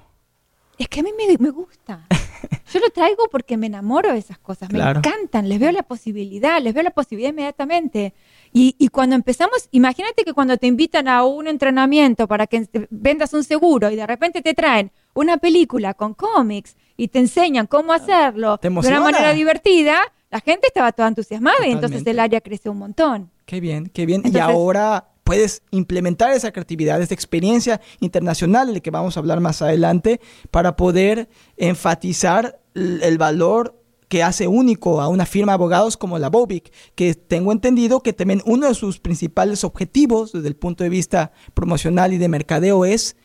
Es 0.77 0.87
que 0.87 0.99
a 0.99 1.03
mí 1.03 1.11
me, 1.39 1.49
gusta. 1.49 2.05
Yo 2.73 2.79
lo 2.79 2.89
traigo 2.89 3.27
porque 3.31 3.57
me 3.57 3.67
enamoro 3.67 4.11
de 4.11 4.19
esas 4.19 4.37
cosas, 4.37 4.71
me 4.71 4.79
encantan, 4.79 5.47
les 5.47 5.59
veo 5.59 5.71
la 5.71 5.83
posibilidad, 5.83 6.61
les 6.61 6.73
veo 6.73 6.83
la 6.83 6.91
posibilidad 6.91 7.31
inmediatamente. 7.31 8.13
Y, 8.51 8.87
cuando 8.89 9.15
empezamos, 9.15 9.67
imagínate 9.71 10.23
que 10.23 10.33
cuando 10.33 10.57
te 10.57 10.67
invitan 10.67 11.07
a 11.07 11.25
un 11.25 11.47
entrenamiento 11.47 12.27
para 12.27 12.47
que 12.47 12.67
vendas 12.89 13.33
un 13.33 13.43
seguro 13.43 13.89
y 13.91 13.95
de 13.95 14.07
repente 14.07 14.41
te 14.41 14.53
traen 14.53 14.91
una 15.13 15.37
película 15.37 15.93
con 15.93 16.13
cómics 16.13 16.75
y 16.95 17.09
te 17.09 17.19
enseñan 17.19 17.67
cómo 17.67 17.91
hacerlo 17.91 18.57
de 18.61 18.69
una 18.69 19.01
manera 19.01 19.33
divertida, 19.33 19.99
la 20.31 20.39
gente 20.39 20.67
estaba 20.67 20.91
toda 20.93 21.09
entusiasmada 21.09 21.67
y 21.67 21.71
entonces 21.71 22.05
el 22.07 22.19
área 22.19 22.41
creció 22.41 22.71
un 22.71 22.79
montón. 22.79 23.29
Qué 23.45 23.59
bien, 23.59 23.89
qué 23.93 24.05
bien. 24.05 24.23
y 24.25 24.37
ahora 24.37 25.14
puedes 25.25 25.63
implementar 25.71 26.31
esa 26.31 26.53
creatividad, 26.53 27.01
esa 27.01 27.15
experiencia 27.15 27.81
internacional 27.99 28.67
de 28.67 28.73
la 28.73 28.79
que 28.79 28.91
vamos 28.91 29.17
a 29.17 29.19
hablar 29.19 29.41
más 29.41 29.61
adelante 29.61 30.21
para 30.51 30.77
poder 30.77 31.27
enfatizar 31.57 32.61
el 32.75 33.17
valor 33.17 33.81
que 34.07 34.21
hace 34.21 34.47
único 34.47 35.01
a 35.01 35.07
una 35.07 35.25
firma 35.25 35.53
de 35.53 35.55
abogados 35.55 35.97
como 35.97 36.19
la 36.19 36.29
Bobic, 36.29 36.71
que 36.93 37.15
tengo 37.15 37.51
entendido 37.51 38.01
que 38.01 38.13
también 38.13 38.43
uno 38.45 38.67
de 38.67 38.75
sus 38.75 38.99
principales 38.99 39.63
objetivos 39.63 40.31
desde 40.31 40.47
el 40.47 40.55
punto 40.55 40.83
de 40.83 40.91
vista 40.91 41.31
promocional 41.55 42.13
y 42.13 42.19
de 42.19 42.29
mercadeo 42.29 42.85
es 42.85 43.17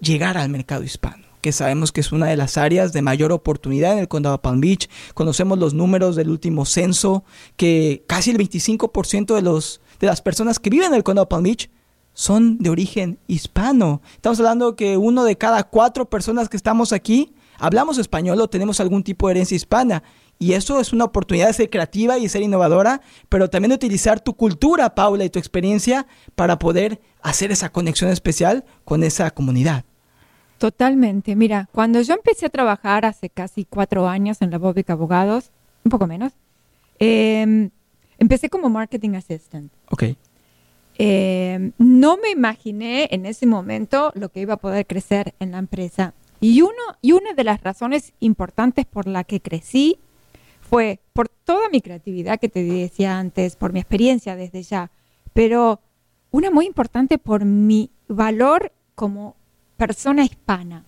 llegar 0.00 0.36
al 0.36 0.48
mercado 0.48 0.82
hispano 0.82 1.25
que 1.46 1.52
sabemos 1.52 1.92
que 1.92 2.00
es 2.00 2.10
una 2.10 2.26
de 2.26 2.36
las 2.36 2.58
áreas 2.58 2.92
de 2.92 3.02
mayor 3.02 3.30
oportunidad 3.30 3.92
en 3.92 4.00
el 4.00 4.08
condado 4.08 4.34
de 4.34 4.42
Palm 4.42 4.60
Beach. 4.60 4.90
Conocemos 5.14 5.60
los 5.60 5.74
números 5.74 6.16
del 6.16 6.28
último 6.28 6.64
censo, 6.64 7.22
que 7.56 8.02
casi 8.08 8.32
el 8.32 8.38
25% 8.38 9.32
de, 9.32 9.42
los, 9.42 9.80
de 10.00 10.08
las 10.08 10.22
personas 10.22 10.58
que 10.58 10.70
viven 10.70 10.88
en 10.88 10.94
el 10.94 11.04
condado 11.04 11.26
de 11.26 11.28
Palm 11.28 11.44
Beach 11.44 11.70
son 12.14 12.58
de 12.58 12.68
origen 12.68 13.20
hispano. 13.28 14.02
Estamos 14.12 14.40
hablando 14.40 14.74
que 14.74 14.96
uno 14.96 15.22
de 15.22 15.38
cada 15.38 15.62
cuatro 15.62 16.10
personas 16.10 16.48
que 16.48 16.56
estamos 16.56 16.92
aquí 16.92 17.32
hablamos 17.60 17.96
español 17.98 18.40
o 18.40 18.48
tenemos 18.48 18.80
algún 18.80 19.04
tipo 19.04 19.28
de 19.28 19.34
herencia 19.34 19.54
hispana. 19.54 20.02
Y 20.40 20.54
eso 20.54 20.80
es 20.80 20.92
una 20.92 21.04
oportunidad 21.04 21.46
de 21.46 21.52
ser 21.52 21.70
creativa 21.70 22.18
y 22.18 22.28
ser 22.28 22.42
innovadora, 22.42 23.02
pero 23.28 23.48
también 23.48 23.68
de 23.68 23.76
utilizar 23.76 24.18
tu 24.18 24.34
cultura, 24.34 24.96
Paula, 24.96 25.24
y 25.24 25.30
tu 25.30 25.38
experiencia 25.38 26.08
para 26.34 26.58
poder 26.58 27.00
hacer 27.22 27.52
esa 27.52 27.70
conexión 27.70 28.10
especial 28.10 28.64
con 28.84 29.04
esa 29.04 29.30
comunidad. 29.30 29.84
Totalmente. 30.58 31.36
Mira, 31.36 31.68
cuando 31.72 32.00
yo 32.00 32.14
empecé 32.14 32.46
a 32.46 32.50
trabajar 32.50 33.04
hace 33.04 33.28
casi 33.28 33.64
cuatro 33.64 34.08
años 34.08 34.40
en 34.40 34.50
la 34.50 34.58
Bobic 34.58 34.88
Abogados, 34.90 35.50
un 35.84 35.90
poco 35.90 36.06
menos, 36.06 36.32
em, 36.98 37.70
empecé 38.18 38.48
como 38.48 38.70
marketing 38.70 39.14
assistant. 39.14 39.70
Ok. 39.90 40.04
Em, 40.98 41.72
no 41.78 42.16
me 42.16 42.30
imaginé 42.30 43.08
en 43.10 43.26
ese 43.26 43.46
momento 43.46 44.12
lo 44.14 44.30
que 44.30 44.40
iba 44.40 44.54
a 44.54 44.58
poder 44.58 44.86
crecer 44.86 45.34
en 45.40 45.52
la 45.52 45.58
empresa. 45.58 46.14
Y, 46.40 46.62
uno, 46.62 46.72
y 47.02 47.12
una 47.12 47.34
de 47.34 47.44
las 47.44 47.62
razones 47.62 48.14
importantes 48.20 48.86
por 48.86 49.06
la 49.06 49.24
que 49.24 49.40
crecí 49.40 49.98
fue 50.60 51.00
por 51.12 51.28
toda 51.28 51.68
mi 51.68 51.80
creatividad 51.80 52.40
que 52.40 52.48
te 52.48 52.64
decía 52.64 53.18
antes, 53.18 53.56
por 53.56 53.72
mi 53.72 53.80
experiencia 53.80 54.36
desde 54.36 54.62
ya, 54.62 54.90
pero 55.32 55.80
una 56.30 56.50
muy 56.50 56.66
importante 56.66 57.18
por 57.18 57.44
mi 57.44 57.90
valor 58.08 58.72
como 58.94 59.36
persona 59.76 60.24
hispana, 60.24 60.84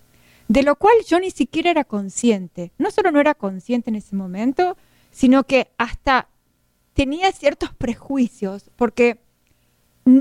de 0.48 0.62
lo 0.62 0.76
cual 0.76 0.94
yo 1.06 1.20
ni 1.20 1.30
siquiera 1.30 1.70
era 1.70 1.84
consciente. 1.84 2.72
No 2.78 2.90
solo 2.90 3.10
no 3.10 3.20
era 3.20 3.34
consciente 3.34 3.90
en 3.90 3.96
ese 3.96 4.16
momento, 4.16 4.76
sino 5.10 5.44
que 5.44 5.68
hasta 5.78 6.28
tenía 6.94 7.30
ciertos 7.32 7.70
prejuicios, 7.74 8.70
porque 8.76 9.20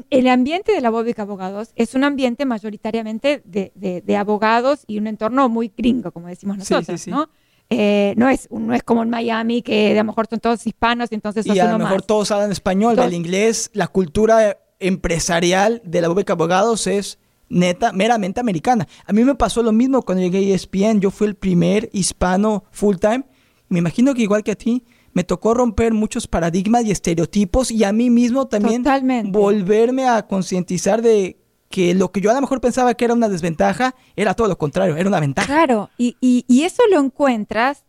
el 0.10 0.28
ambiente 0.28 0.74
de 0.74 0.82
la 0.82 0.90
Bóbica 0.90 1.22
Abogados 1.22 1.72
es 1.76 1.96
un 1.96 2.04
ambiente 2.04 2.46
mayoritariamente 2.46 3.42
de, 3.46 4.18
abogados 4.18 4.84
y 4.86 4.98
un 4.98 5.08
entorno 5.08 5.50
muy 5.50 5.72
gringo, 5.76 6.12
como 6.12 6.28
decimos 6.28 6.58
nosotros, 6.58 7.08
¿no? 7.08 7.30
Eh, 7.70 8.14
no, 8.16 8.30
es, 8.30 8.50
no 8.50 8.74
es 8.74 8.84
como 8.84 9.04
en 9.04 9.10
Miami, 9.10 9.62
que 9.62 9.92
a 9.92 9.96
lo 9.96 10.04
mejor 10.06 10.28
son 10.28 10.40
todos 10.40 10.66
hispanos 10.66 11.12
y 11.12 11.16
entonces... 11.16 11.46
Y 11.46 11.60
a 11.60 11.72
lo 11.72 11.80
mejor 11.80 12.02
todos 12.02 12.32
hablan 12.32 12.52
español, 12.52 12.98
el 13.00 13.14
inglés, 13.14 13.70
la 13.74 13.88
cultura 13.88 14.58
empresarial 14.80 15.82
de 15.84 16.02
la 16.02 16.08
Bóbica 16.08 16.34
Abogados 16.34 16.88
es 16.88 17.20
neta, 17.50 17.92
meramente 17.92 18.40
americana. 18.40 18.88
A 19.06 19.14
mí 19.14 19.24
me 19.24 19.36
pasó 19.36 19.64
lo 19.64 19.72
mismo 19.72 20.02
cuando 20.02 20.24
llegué 20.24 20.52
a 20.52 20.56
ESPN, 20.56 21.00
yo 21.00 21.12
fui 21.12 21.28
el 21.28 21.36
primer 21.36 21.90
hispano 21.94 22.64
full 22.72 22.98
time. 22.98 23.24
Me 23.70 23.80
imagino 23.80 24.14
que 24.14 24.22
igual 24.22 24.44
que 24.44 24.52
a 24.52 24.56
ti, 24.56 24.84
me 25.14 25.24
tocó 25.24 25.54
romper 25.54 25.94
muchos 25.94 26.28
paradigmas 26.28 26.86
y 26.86 26.92
estereotipos 26.92 27.72
y 27.72 27.84
a 27.84 27.92
mí 27.92 28.10
mismo 28.10 28.48
también 28.48 28.84
volverme 29.32 30.08
a 30.08 30.28
concientizar 30.28 31.02
de 31.02 31.38
que 31.70 31.96
lo 31.96 32.12
que 32.12 32.22
yo 32.22 32.30
a 32.32 32.36
lo 32.36 32.42
mejor 32.42 32.62
pensaba 32.62 32.94
que 32.94 33.06
era 33.06 33.16
una 33.16 33.28
desventaja 33.28 33.96
era 34.16 34.36
todo 34.36 34.48
lo 34.48 34.58
contrario, 34.58 34.96
era 34.96 35.10
una 35.10 35.20
ventaja. 35.20 35.48
Claro, 35.48 35.90
y, 35.98 36.16
y, 36.22 36.62
eso 36.62 36.84
lo 36.92 37.00
encuentras, 37.00 37.84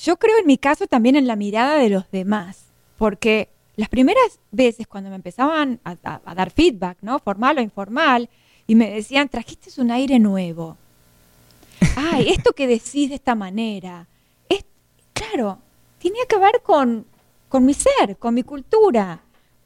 yo 0.00 0.16
creo 0.16 0.38
en 0.38 0.46
mi 0.46 0.58
caso 0.58 0.86
también 0.86 1.16
en 1.16 1.26
la 1.26 1.36
mirada 1.36 1.76
de 1.76 1.90
los 1.90 2.10
demás, 2.10 2.66
porque 2.96 3.50
las 3.76 3.88
primeras 3.88 4.40
veces 4.52 4.86
cuando 4.86 5.10
me 5.10 5.16
empezaban 5.16 5.80
a, 5.84 5.96
a 6.24 6.34
dar 6.34 6.50
feedback, 6.50 6.98
¿no? 7.02 7.18
Formal 7.18 7.58
o 7.58 7.62
informal, 7.62 8.30
y 8.68 8.74
me 8.74 8.90
decían, 8.90 9.28
trajiste 9.28 9.80
un 9.80 9.90
aire 9.90 10.18
nuevo. 10.18 10.76
Ay, 11.96 12.28
esto 12.28 12.52
que 12.52 12.66
decís 12.66 13.08
de 13.08 13.14
esta 13.14 13.34
manera, 13.34 14.06
es, 14.48 14.64
claro, 15.14 15.58
tenía 15.98 16.24
que 16.28 16.38
ver 16.38 16.60
con, 16.62 17.06
con 17.48 17.64
mi 17.64 17.72
ser, 17.72 18.18
con 18.18 18.34
mi 18.34 18.42
cultura, 18.42 19.20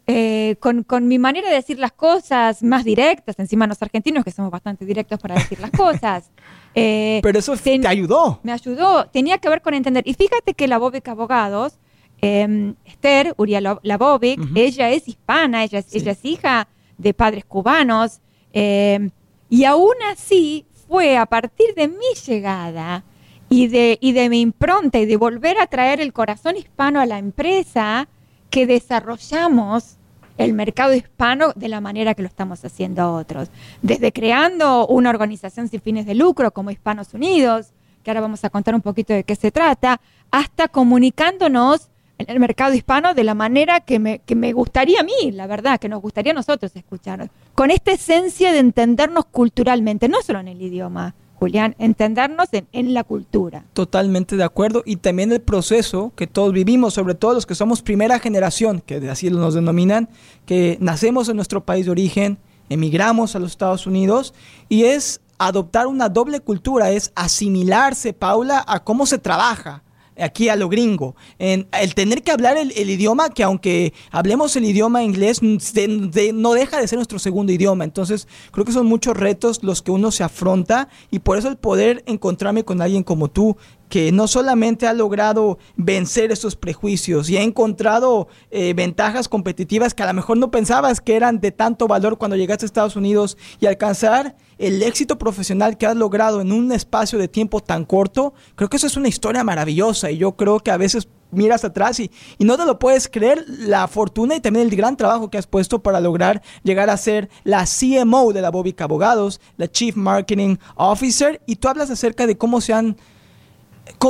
eh, 0.06 0.54
con, 0.60 0.84
con, 0.84 1.08
mi 1.08 1.18
manera 1.18 1.48
de 1.48 1.56
decir 1.56 1.80
las 1.80 1.92
cosas 1.92 2.62
más 2.62 2.84
directas, 2.84 3.36
encima 3.38 3.66
los 3.66 3.82
argentinos 3.82 4.24
que 4.24 4.30
somos 4.30 4.52
bastante 4.52 4.84
directos 4.86 5.18
para 5.18 5.34
decir 5.34 5.60
las 5.60 5.72
cosas. 5.72 6.30
Eh, 6.74 7.20
Pero 7.22 7.38
eso 7.38 7.54
te 7.54 7.86
ayudó. 7.86 8.40
Me 8.42 8.50
ayudó, 8.50 9.04
tenía 9.04 9.36
que 9.36 9.50
ver 9.50 9.60
con 9.60 9.74
entender. 9.74 10.08
Y 10.08 10.14
fíjate 10.14 10.54
que 10.54 10.66
la 10.66 10.78
Bobic 10.78 11.06
Abogados, 11.06 11.74
eh, 12.22 12.72
Esther 12.86 13.34
Uriel 13.36 13.76
Labovic, 13.82 14.40
ella 14.54 14.88
es 14.88 15.06
hispana, 15.06 15.64
ella 15.64 15.84
ella 15.92 16.12
es 16.12 16.24
hija 16.24 16.68
de 16.96 17.12
padres 17.12 17.44
cubanos, 17.44 18.22
eh, 18.52 19.10
y 19.48 19.64
aún 19.64 19.94
así 20.10 20.66
fue 20.88 21.16
a 21.16 21.26
partir 21.26 21.74
de 21.74 21.88
mi 21.88 22.14
llegada 22.26 23.04
y 23.48 23.68
de, 23.68 23.98
y 24.00 24.12
de 24.12 24.28
mi 24.28 24.40
impronta 24.40 24.98
y 24.98 25.06
de 25.06 25.16
volver 25.16 25.58
a 25.58 25.66
traer 25.66 26.00
el 26.00 26.12
corazón 26.12 26.56
hispano 26.56 27.00
a 27.00 27.06
la 27.06 27.18
empresa 27.18 28.08
que 28.50 28.66
desarrollamos 28.66 29.96
el 30.38 30.54
mercado 30.54 30.94
hispano 30.94 31.52
de 31.54 31.68
la 31.68 31.80
manera 31.80 32.14
que 32.14 32.22
lo 32.22 32.28
estamos 32.28 32.64
haciendo 32.64 33.14
otros. 33.14 33.50
Desde 33.82 34.12
creando 34.12 34.86
una 34.86 35.10
organización 35.10 35.68
sin 35.68 35.80
fines 35.80 36.06
de 36.06 36.14
lucro 36.14 36.52
como 36.52 36.70
Hispanos 36.70 37.14
Unidos, 37.14 37.72
que 38.02 38.10
ahora 38.10 38.22
vamos 38.22 38.44
a 38.44 38.50
contar 38.50 38.74
un 38.74 38.80
poquito 38.80 39.12
de 39.12 39.24
qué 39.24 39.36
se 39.36 39.50
trata, 39.50 40.00
hasta 40.30 40.68
comunicándonos 40.68 41.90
en 42.22 42.30
el 42.34 42.40
mercado 42.40 42.74
hispano 42.74 43.14
de 43.14 43.24
la 43.24 43.34
manera 43.34 43.80
que 43.80 43.98
me, 43.98 44.20
que 44.20 44.34
me 44.34 44.52
gustaría 44.52 45.00
a 45.00 45.04
mí, 45.04 45.32
la 45.32 45.46
verdad, 45.46 45.78
que 45.78 45.88
nos 45.88 46.00
gustaría 46.00 46.32
a 46.32 46.34
nosotros 46.34 46.74
escuchar. 46.74 47.30
Con 47.54 47.70
esta 47.70 47.92
esencia 47.92 48.52
de 48.52 48.58
entendernos 48.58 49.26
culturalmente, 49.26 50.08
no 50.08 50.22
solo 50.22 50.40
en 50.40 50.48
el 50.48 50.62
idioma, 50.62 51.14
Julián, 51.42 51.74
entendernos 51.80 52.50
en, 52.52 52.94
la 52.94 53.02
cultura. 53.02 53.64
Totalmente 53.72 54.36
de 54.36 54.44
acuerdo. 54.44 54.84
Y 54.86 54.94
también 54.94 55.32
el 55.32 55.40
proceso 55.40 56.12
que 56.14 56.28
todos 56.28 56.52
vivimos, 56.52 56.94
sobre 56.94 57.16
todo 57.16 57.34
los 57.34 57.46
que 57.46 57.56
somos 57.56 57.82
primera 57.82 58.20
generación, 58.20 58.80
que 58.80 58.96
así 59.10 59.28
nos 59.28 59.54
denominan, 59.54 60.08
que 60.46 60.78
nacemos 60.80 61.28
en 61.28 61.34
nuestro 61.34 61.64
país 61.64 61.86
de 61.86 61.90
origen, 61.90 62.38
emigramos 62.68 63.34
a 63.34 63.40
los 63.40 63.50
Estados 63.50 63.88
Unidos, 63.88 64.34
y 64.68 64.84
es 64.84 65.20
adoptar 65.36 65.88
una 65.88 66.08
doble 66.08 66.38
cultura, 66.38 66.92
es 66.92 67.10
asimilarse, 67.16 68.12
Paula, 68.12 68.64
a 68.64 68.84
cómo 68.84 69.04
se 69.04 69.18
trabaja 69.18 69.82
aquí 70.18 70.48
a 70.48 70.56
lo 70.56 70.68
gringo. 70.68 71.14
En 71.38 71.68
el 71.72 71.94
tener 71.94 72.22
que 72.22 72.32
hablar 72.32 72.56
el, 72.56 72.90
idioma, 72.90 73.30
que 73.30 73.42
aunque 73.42 73.92
hablemos 74.10 74.56
el 74.56 74.64
idioma 74.64 75.02
inglés, 75.02 75.40
no 75.42 76.52
deja 76.52 76.80
de 76.80 76.88
ser 76.88 76.98
nuestro 76.98 77.18
segundo 77.18 77.52
idioma. 77.52 77.84
Entonces, 77.84 78.28
creo 78.50 78.64
que 78.64 78.72
son 78.72 78.86
muchos 78.86 79.16
retos 79.16 79.62
los 79.62 79.82
que 79.82 79.90
uno 79.90 80.10
se 80.10 80.24
afronta 80.24 80.88
y 81.10 81.20
por 81.20 81.38
eso 81.38 81.48
el 81.48 81.56
poder 81.56 82.02
encontrarme 82.06 82.64
con 82.64 82.80
alguien 82.82 83.02
como 83.02 83.28
tú, 83.28 83.56
que 83.88 84.10
no 84.10 84.26
solamente 84.26 84.86
ha 84.86 84.94
logrado 84.94 85.58
vencer 85.76 86.32
esos 86.32 86.56
prejuicios 86.56 87.28
y 87.28 87.36
ha 87.36 87.42
encontrado 87.42 88.26
eh, 88.50 88.72
ventajas 88.74 89.28
competitivas 89.28 89.92
que 89.92 90.02
a 90.02 90.06
lo 90.06 90.14
mejor 90.14 90.38
no 90.38 90.50
pensabas 90.50 91.02
que 91.02 91.14
eran 91.14 91.40
de 91.40 91.52
tanto 91.52 91.88
valor 91.88 92.16
cuando 92.16 92.36
llegaste 92.36 92.64
a 92.64 92.66
Estados 92.66 92.96
Unidos 92.96 93.36
y 93.60 93.66
alcanzar 93.66 94.34
el 94.58 94.82
éxito 94.82 95.18
profesional 95.18 95.76
que 95.76 95.86
has 95.86 95.96
logrado 95.96 96.40
en 96.40 96.52
un 96.52 96.72
espacio 96.72 97.18
de 97.18 97.28
tiempo 97.28 97.60
tan 97.60 97.84
corto, 97.84 98.34
creo 98.54 98.68
que 98.68 98.76
eso 98.76 98.86
es 98.86 98.96
una 98.96 99.08
historia 99.08 99.44
maravillosa 99.44 100.10
y 100.10 100.18
yo 100.18 100.32
creo 100.32 100.60
que 100.60 100.70
a 100.70 100.76
veces 100.76 101.08
miras 101.30 101.64
atrás 101.64 101.98
y, 101.98 102.10
y, 102.38 102.44
no 102.44 102.58
te 102.58 102.66
lo 102.66 102.78
puedes 102.78 103.08
creer 103.08 103.44
la 103.48 103.88
fortuna 103.88 104.36
y 104.36 104.40
también 104.40 104.68
el 104.68 104.76
gran 104.76 104.96
trabajo 104.96 105.30
que 105.30 105.38
has 105.38 105.46
puesto 105.46 105.82
para 105.82 106.00
lograr 106.00 106.42
llegar 106.62 106.90
a 106.90 106.96
ser 106.96 107.30
la 107.42 107.64
CMO 107.64 108.32
de 108.32 108.42
la 108.42 108.50
Bobica 108.50 108.84
Abogados, 108.84 109.40
la 109.56 109.70
Chief 109.70 109.96
Marketing 109.96 110.56
Officer, 110.76 111.40
y 111.46 111.56
tú 111.56 111.68
hablas 111.68 111.90
acerca 111.90 112.26
de 112.26 112.36
cómo 112.36 112.60
se 112.60 112.74
han 112.74 112.96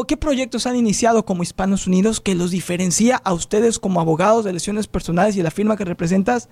¿Qué 0.06 0.16
proyectos 0.16 0.66
han 0.66 0.76
iniciado 0.76 1.24
como 1.24 1.42
Hispanos 1.42 1.86
Unidos 1.86 2.20
que 2.20 2.34
los 2.34 2.50
diferencia 2.50 3.20
a 3.24 3.32
ustedes 3.32 3.78
como 3.78 4.00
abogados 4.00 4.44
de 4.44 4.52
lesiones 4.52 4.86
personales 4.86 5.36
y 5.36 5.42
la 5.42 5.50
firma 5.50 5.76
que 5.76 5.84
representas? 5.84 6.48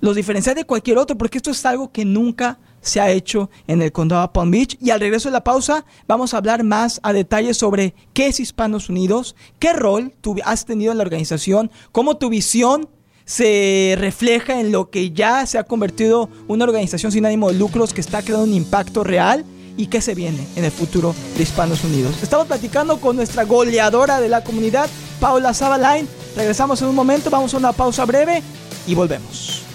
Los 0.00 0.16
diferencia 0.16 0.54
de 0.54 0.64
cualquier 0.64 0.98
otro, 0.98 1.18
porque 1.18 1.38
esto 1.38 1.50
es 1.50 1.64
algo 1.66 1.90
que 1.90 2.04
nunca 2.04 2.58
se 2.80 3.00
ha 3.00 3.10
hecho 3.10 3.50
en 3.66 3.82
el 3.82 3.92
condado 3.92 4.22
de 4.22 4.28
Palm 4.28 4.50
Beach. 4.50 4.76
Y 4.80 4.90
al 4.90 5.00
regreso 5.00 5.28
de 5.28 5.34
la 5.34 5.44
pausa 5.44 5.84
vamos 6.06 6.34
a 6.34 6.38
hablar 6.38 6.64
más 6.64 7.00
a 7.02 7.12
detalle 7.12 7.54
sobre 7.54 7.94
qué 8.12 8.28
es 8.28 8.40
Hispanos 8.40 8.88
Unidos, 8.88 9.36
qué 9.58 9.72
rol 9.72 10.12
tú 10.20 10.36
has 10.44 10.64
tenido 10.64 10.92
en 10.92 10.98
la 10.98 11.04
organización, 11.04 11.70
cómo 11.92 12.16
tu 12.16 12.30
visión 12.30 12.88
se 13.24 13.94
refleja 13.98 14.60
en 14.60 14.72
lo 14.72 14.90
que 14.90 15.12
ya 15.12 15.46
se 15.46 15.58
ha 15.58 15.64
convertido 15.64 16.28
una 16.48 16.64
organización 16.64 17.12
sin 17.12 17.26
ánimo 17.26 17.48
de 17.48 17.58
lucros 17.58 17.94
que 17.94 18.00
está 18.00 18.22
creando 18.22 18.44
un 18.44 18.54
impacto 18.54 19.04
real 19.04 19.44
y 19.76 19.86
qué 19.86 20.00
se 20.00 20.14
viene 20.16 20.44
en 20.56 20.64
el 20.64 20.72
futuro 20.72 21.14
de 21.36 21.42
Hispanos 21.42 21.84
Unidos. 21.84 22.22
Estamos 22.22 22.48
platicando 22.48 23.00
con 23.00 23.16
nuestra 23.16 23.44
goleadora 23.44 24.20
de 24.20 24.28
la 24.28 24.42
comunidad, 24.42 24.90
Paula 25.20 25.54
Sabalain. 25.54 26.08
Regresamos 26.36 26.82
en 26.82 26.88
un 26.88 26.94
momento, 26.96 27.30
vamos 27.30 27.54
a 27.54 27.58
una 27.58 27.72
pausa 27.72 28.04
breve 28.04 28.42
y 28.86 28.94
volvemos. 28.94 29.69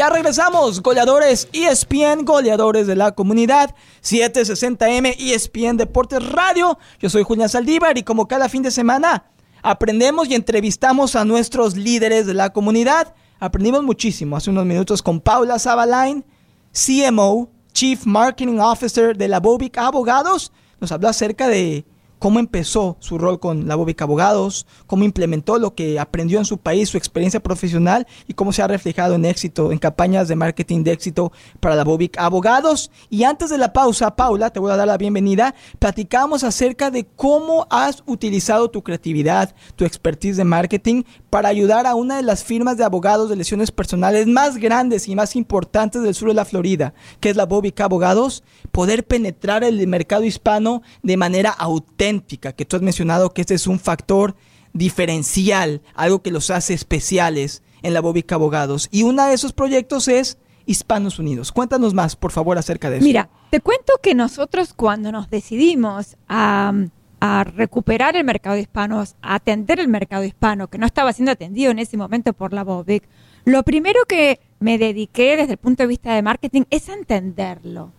Ya 0.00 0.08
regresamos, 0.08 0.82
goleadores 0.82 1.46
ESPN, 1.52 2.24
goleadores 2.24 2.86
de 2.86 2.96
la 2.96 3.12
comunidad, 3.12 3.74
760M 4.02 5.14
ESPN 5.18 5.76
Deportes 5.76 6.26
Radio. 6.26 6.78
Yo 6.98 7.10
soy 7.10 7.22
Julián 7.22 7.50
Saldívar 7.50 7.98
y 7.98 8.02
como 8.02 8.26
cada 8.26 8.48
fin 8.48 8.62
de 8.62 8.70
semana 8.70 9.26
aprendemos 9.60 10.26
y 10.30 10.34
entrevistamos 10.34 11.16
a 11.16 11.26
nuestros 11.26 11.76
líderes 11.76 12.24
de 12.24 12.32
la 12.32 12.50
comunidad. 12.50 13.14
Aprendimos 13.40 13.82
muchísimo 13.82 14.38
hace 14.38 14.48
unos 14.48 14.64
minutos 14.64 15.02
con 15.02 15.20
Paula 15.20 15.58
Zabalain, 15.58 16.24
CMO, 16.72 17.50
Chief 17.74 18.02
Marketing 18.06 18.58
Officer 18.58 19.14
de 19.14 19.28
la 19.28 19.38
Bobic 19.38 19.76
Abogados, 19.76 20.50
nos 20.80 20.92
habló 20.92 21.08
acerca 21.10 21.46
de 21.46 21.84
cómo 22.20 22.38
empezó 22.38 22.96
su 23.00 23.18
rol 23.18 23.40
con 23.40 23.66
la 23.66 23.74
Bobic 23.74 24.00
Abogados, 24.02 24.66
cómo 24.86 25.04
implementó 25.04 25.58
lo 25.58 25.74
que 25.74 25.98
aprendió 25.98 26.38
en 26.38 26.44
su 26.44 26.58
país, 26.58 26.90
su 26.90 26.98
experiencia 26.98 27.40
profesional 27.40 28.06
y 28.28 28.34
cómo 28.34 28.52
se 28.52 28.62
ha 28.62 28.68
reflejado 28.68 29.14
en 29.14 29.24
éxito, 29.24 29.72
en 29.72 29.78
campañas 29.78 30.28
de 30.28 30.36
marketing 30.36 30.84
de 30.84 30.92
éxito 30.92 31.32
para 31.60 31.74
la 31.74 31.82
Bobic 31.82 32.18
Abogados. 32.18 32.90
Y 33.08 33.24
antes 33.24 33.48
de 33.48 33.56
la 33.56 33.72
pausa, 33.72 34.14
Paula, 34.14 34.50
te 34.50 34.60
voy 34.60 34.70
a 34.70 34.76
dar 34.76 34.86
la 34.86 34.98
bienvenida, 34.98 35.54
platicamos 35.78 36.44
acerca 36.44 36.90
de 36.90 37.06
cómo 37.16 37.66
has 37.70 38.02
utilizado 38.06 38.70
tu 38.70 38.82
creatividad, 38.82 39.54
tu 39.74 39.86
expertise 39.86 40.36
de 40.36 40.44
marketing 40.44 41.04
para 41.30 41.48
ayudar 41.48 41.86
a 41.86 41.94
una 41.94 42.16
de 42.16 42.22
las 42.22 42.44
firmas 42.44 42.76
de 42.76 42.84
abogados 42.84 43.30
de 43.30 43.36
lesiones 43.36 43.70
personales 43.70 44.26
más 44.26 44.58
grandes 44.58 45.08
y 45.08 45.16
más 45.16 45.36
importantes 45.36 46.02
del 46.02 46.14
sur 46.14 46.28
de 46.28 46.34
la 46.34 46.44
Florida, 46.44 46.92
que 47.20 47.30
es 47.30 47.36
la 47.36 47.46
Bobic 47.46 47.80
Abogados, 47.80 48.42
poder 48.72 49.06
penetrar 49.06 49.64
el 49.64 49.86
mercado 49.86 50.24
hispano 50.24 50.82
de 51.02 51.16
manera 51.16 51.50
auténtica, 51.50 52.09
que 52.18 52.64
tú 52.64 52.76
has 52.76 52.82
mencionado 52.82 53.32
que 53.32 53.40
este 53.42 53.54
es 53.54 53.66
un 53.66 53.78
factor 53.78 54.34
diferencial, 54.72 55.82
algo 55.94 56.22
que 56.22 56.30
los 56.30 56.50
hace 56.50 56.74
especiales 56.74 57.62
en 57.82 57.94
la 57.94 58.00
Bobic 58.00 58.30
Abogados. 58.32 58.88
Y 58.90 59.02
uno 59.04 59.26
de 59.26 59.34
esos 59.34 59.52
proyectos 59.52 60.08
es 60.08 60.38
Hispanos 60.66 61.18
Unidos. 61.18 61.52
Cuéntanos 61.52 61.94
más, 61.94 62.16
por 62.16 62.32
favor, 62.32 62.58
acerca 62.58 62.90
de 62.90 62.98
eso. 62.98 63.04
Mira, 63.06 63.30
te 63.50 63.60
cuento 63.60 63.94
que 64.02 64.14
nosotros 64.14 64.74
cuando 64.74 65.10
nos 65.12 65.30
decidimos 65.30 66.16
a, 66.28 66.72
a 67.20 67.44
recuperar 67.44 68.16
el 68.16 68.24
mercado 68.24 68.56
hispano, 68.56 69.00
a 69.22 69.34
atender 69.34 69.80
el 69.80 69.88
mercado 69.88 70.24
hispano, 70.24 70.68
que 70.68 70.78
no 70.78 70.86
estaba 70.86 71.12
siendo 71.12 71.32
atendido 71.32 71.70
en 71.70 71.78
ese 71.78 71.96
momento 71.96 72.32
por 72.32 72.52
la 72.52 72.62
Bobic, 72.64 73.04
lo 73.44 73.62
primero 73.62 74.00
que 74.06 74.38
me 74.58 74.76
dediqué 74.76 75.36
desde 75.36 75.52
el 75.52 75.58
punto 75.58 75.82
de 75.82 75.86
vista 75.86 76.14
de 76.14 76.22
marketing 76.22 76.62
es 76.70 76.88
entenderlo. 76.88 77.92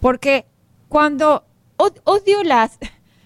Porque 0.00 0.46
cuando 0.88 1.44
od- 1.76 2.00
odio 2.04 2.42
las, 2.42 2.78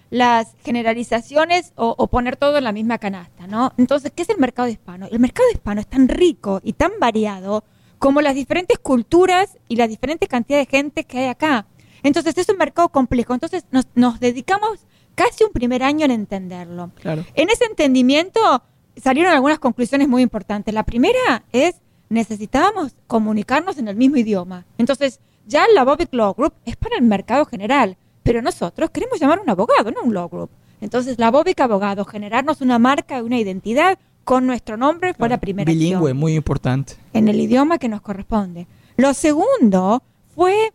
las 0.09 0.55
generalizaciones 0.63 1.73
o, 1.75 1.95
o 1.97 2.07
poner 2.07 2.35
todo 2.37 2.57
en 2.57 2.63
la 2.63 2.71
misma 2.71 2.97
canasta, 2.97 3.47
¿no? 3.47 3.73
Entonces, 3.77 4.11
¿qué 4.15 4.23
es 4.23 4.29
el 4.29 4.37
mercado 4.37 4.67
hispano? 4.67 5.07
El 5.11 5.19
mercado 5.19 5.49
hispano 5.51 5.81
es 5.81 5.87
tan 5.87 6.07
rico 6.07 6.61
y 6.63 6.73
tan 6.73 6.91
variado 6.99 7.63
como 7.99 8.21
las 8.21 8.35
diferentes 8.35 8.77
culturas 8.77 9.57
y 9.67 9.75
las 9.77 9.89
diferentes 9.89 10.29
cantidades 10.29 10.67
de 10.67 10.77
gente 10.77 11.03
que 11.05 11.19
hay 11.19 11.27
acá. 11.27 11.65
Entonces, 12.03 12.37
es 12.37 12.49
un 12.49 12.57
mercado 12.57 12.89
complejo. 12.89 13.33
Entonces, 13.33 13.65
nos, 13.71 13.85
nos 13.95 14.19
dedicamos 14.19 14.85
casi 15.15 15.43
un 15.43 15.51
primer 15.51 15.81
año 15.81 16.05
en 16.05 16.11
entenderlo. 16.11 16.91
Claro. 17.01 17.25
En 17.33 17.49
ese 17.49 17.65
entendimiento 17.65 18.61
salieron 18.97 19.33
algunas 19.33 19.59
conclusiones 19.59 20.07
muy 20.07 20.21
importantes. 20.21 20.73
La 20.73 20.83
primera 20.83 21.43
es 21.51 21.75
necesitábamos 22.09 22.95
comunicarnos 23.07 23.77
en 23.77 23.87
el 23.87 23.95
mismo 23.95 24.17
idioma. 24.17 24.65
Entonces, 24.77 25.19
ya 25.47 25.65
la 25.73 25.83
Bobic 25.83 26.13
Law 26.13 26.33
Group 26.35 26.53
es 26.65 26.75
para 26.75 26.97
el 26.97 27.03
mercado 27.03 27.45
general, 27.45 27.97
pero 28.25 28.41
nosotros 28.41 28.89
queremos 28.89 29.19
llamar 29.19 29.37
a 29.37 29.43
un 29.43 29.49
abogado, 29.51 29.91
no 29.91 30.01
un 30.01 30.15
law 30.15 30.27
group. 30.27 30.49
Entonces, 30.81 31.19
la 31.19 31.29
Bobic 31.29 31.59
Abogado, 31.61 32.05
generarnos 32.05 32.59
una 32.59 32.79
marca 32.79 33.21
una 33.21 33.37
identidad 33.37 33.99
con 34.23 34.47
nuestro 34.47 34.77
nombre 34.77 35.13
fue 35.13 35.29
la 35.29 35.37
primera 35.37 35.71
Bilingüe, 35.71 36.09
acción, 36.09 36.17
muy 36.17 36.33
importante. 36.33 36.95
en 37.13 37.27
el 37.27 37.39
idioma 37.39 37.77
que 37.77 37.87
nos 37.87 38.01
corresponde. 38.01 38.65
Lo 38.97 39.13
segundo 39.13 40.01
fue 40.33 40.73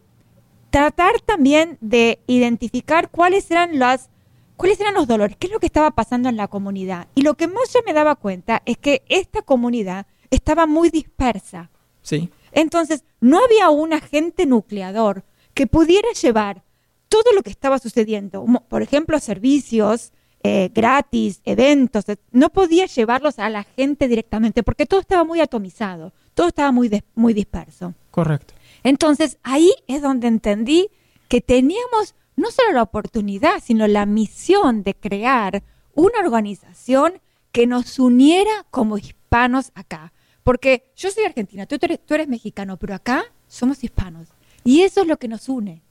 tratar 0.71 1.21
también 1.27 1.77
de 1.81 2.21
identificar 2.29 3.11
cuáles 3.11 3.51
eran 3.51 3.81
las 3.81 4.11
cuáles 4.57 4.79
eran 4.79 4.95
los 4.95 5.09
dolores, 5.09 5.37
qué 5.37 5.49
es 5.49 5.53
lo 5.53 5.59
que 5.59 5.67
estaba 5.67 5.91
pasando 5.91 6.29
en 6.29 6.37
la 6.37 6.47
comunidad. 6.47 7.09
Y 7.17 7.23
lo 7.23 7.35
que 7.35 7.49
más 7.49 7.73
yo 7.75 7.81
me 7.85 7.93
daba 7.93 8.15
cuenta 8.15 8.63
es 8.65 8.79
que 8.79 9.03
esta 9.09 9.43
comunidad 9.43 10.07
estaba 10.31 10.67
muy 10.67 10.89
dispersa. 10.89 11.69
Sí. 12.03 12.31
Entonces, 12.53 13.03
no 13.21 13.43
había 13.43 13.71
un 13.71 13.93
agente 13.93 14.47
nucleador 14.47 15.25
que 15.53 15.67
pudiera 15.67 16.09
llevar 16.13 16.63
todo 17.11 17.33
lo 17.35 17.43
que 17.43 17.51
estaba 17.51 17.79
sucediendo, 17.79 18.47
por 18.71 18.81
ejemplo, 18.81 19.19
servicios 19.19 20.13
eh, 20.43 20.71
gratis, 20.73 21.43
eventos, 21.45 22.09
et- 22.09 22.21
no 22.31 22.49
podía 22.49 22.87
llevarlos 22.87 23.39
a 23.39 23.51
la 23.51 23.65
gente 23.65 24.09
directamente 24.09 24.63
porque 24.63 24.87
todo 24.87 25.01
estaba 25.01 25.23
muy 25.23 25.41
atomizado, 25.41 26.15
todo 26.33 26.49
estaba 26.49 26.73
muy, 26.73 26.89
muy 27.15 27.35
disperso. 27.35 27.93
Correcto. 28.11 28.55
Entonces 28.83 29.37
ahí 29.43 29.71
es 29.87 30.01
donde 30.01 30.29
entendí 30.29 30.89
que 31.29 31.43
teníamos 31.43 32.15
no 32.37 32.51
solo 32.51 32.73
la 32.73 32.83
oportunidad, 32.83 33.63
sino 33.63 33.87
la 33.87 34.07
misión 34.07 34.83
de 34.83 34.95
crear 34.95 35.63
una 35.95 36.21
organización 36.21 37.21
que 37.53 37.67
nos 37.67 37.99
uniera 37.99 38.65
como 38.71 38.97
hispanos 38.97 39.73
acá. 39.75 40.15
Porque 40.43 40.91
yo 40.97 41.11
soy 41.11 41.25
argentina, 41.25 41.67
tú 41.67 41.77
eres, 41.83 41.99
tú 42.07 42.15
eres 42.15 42.29
mexicano, 42.29 42.79
pero 42.79 42.95
acá 42.95 43.25
somos 43.47 43.85
hispanos. 43.85 44.29
Y 44.65 44.83
eso 44.83 45.03
es 45.03 45.07
lo 45.07 45.19
que 45.19 45.29
nos 45.29 45.51
une. 45.51 45.83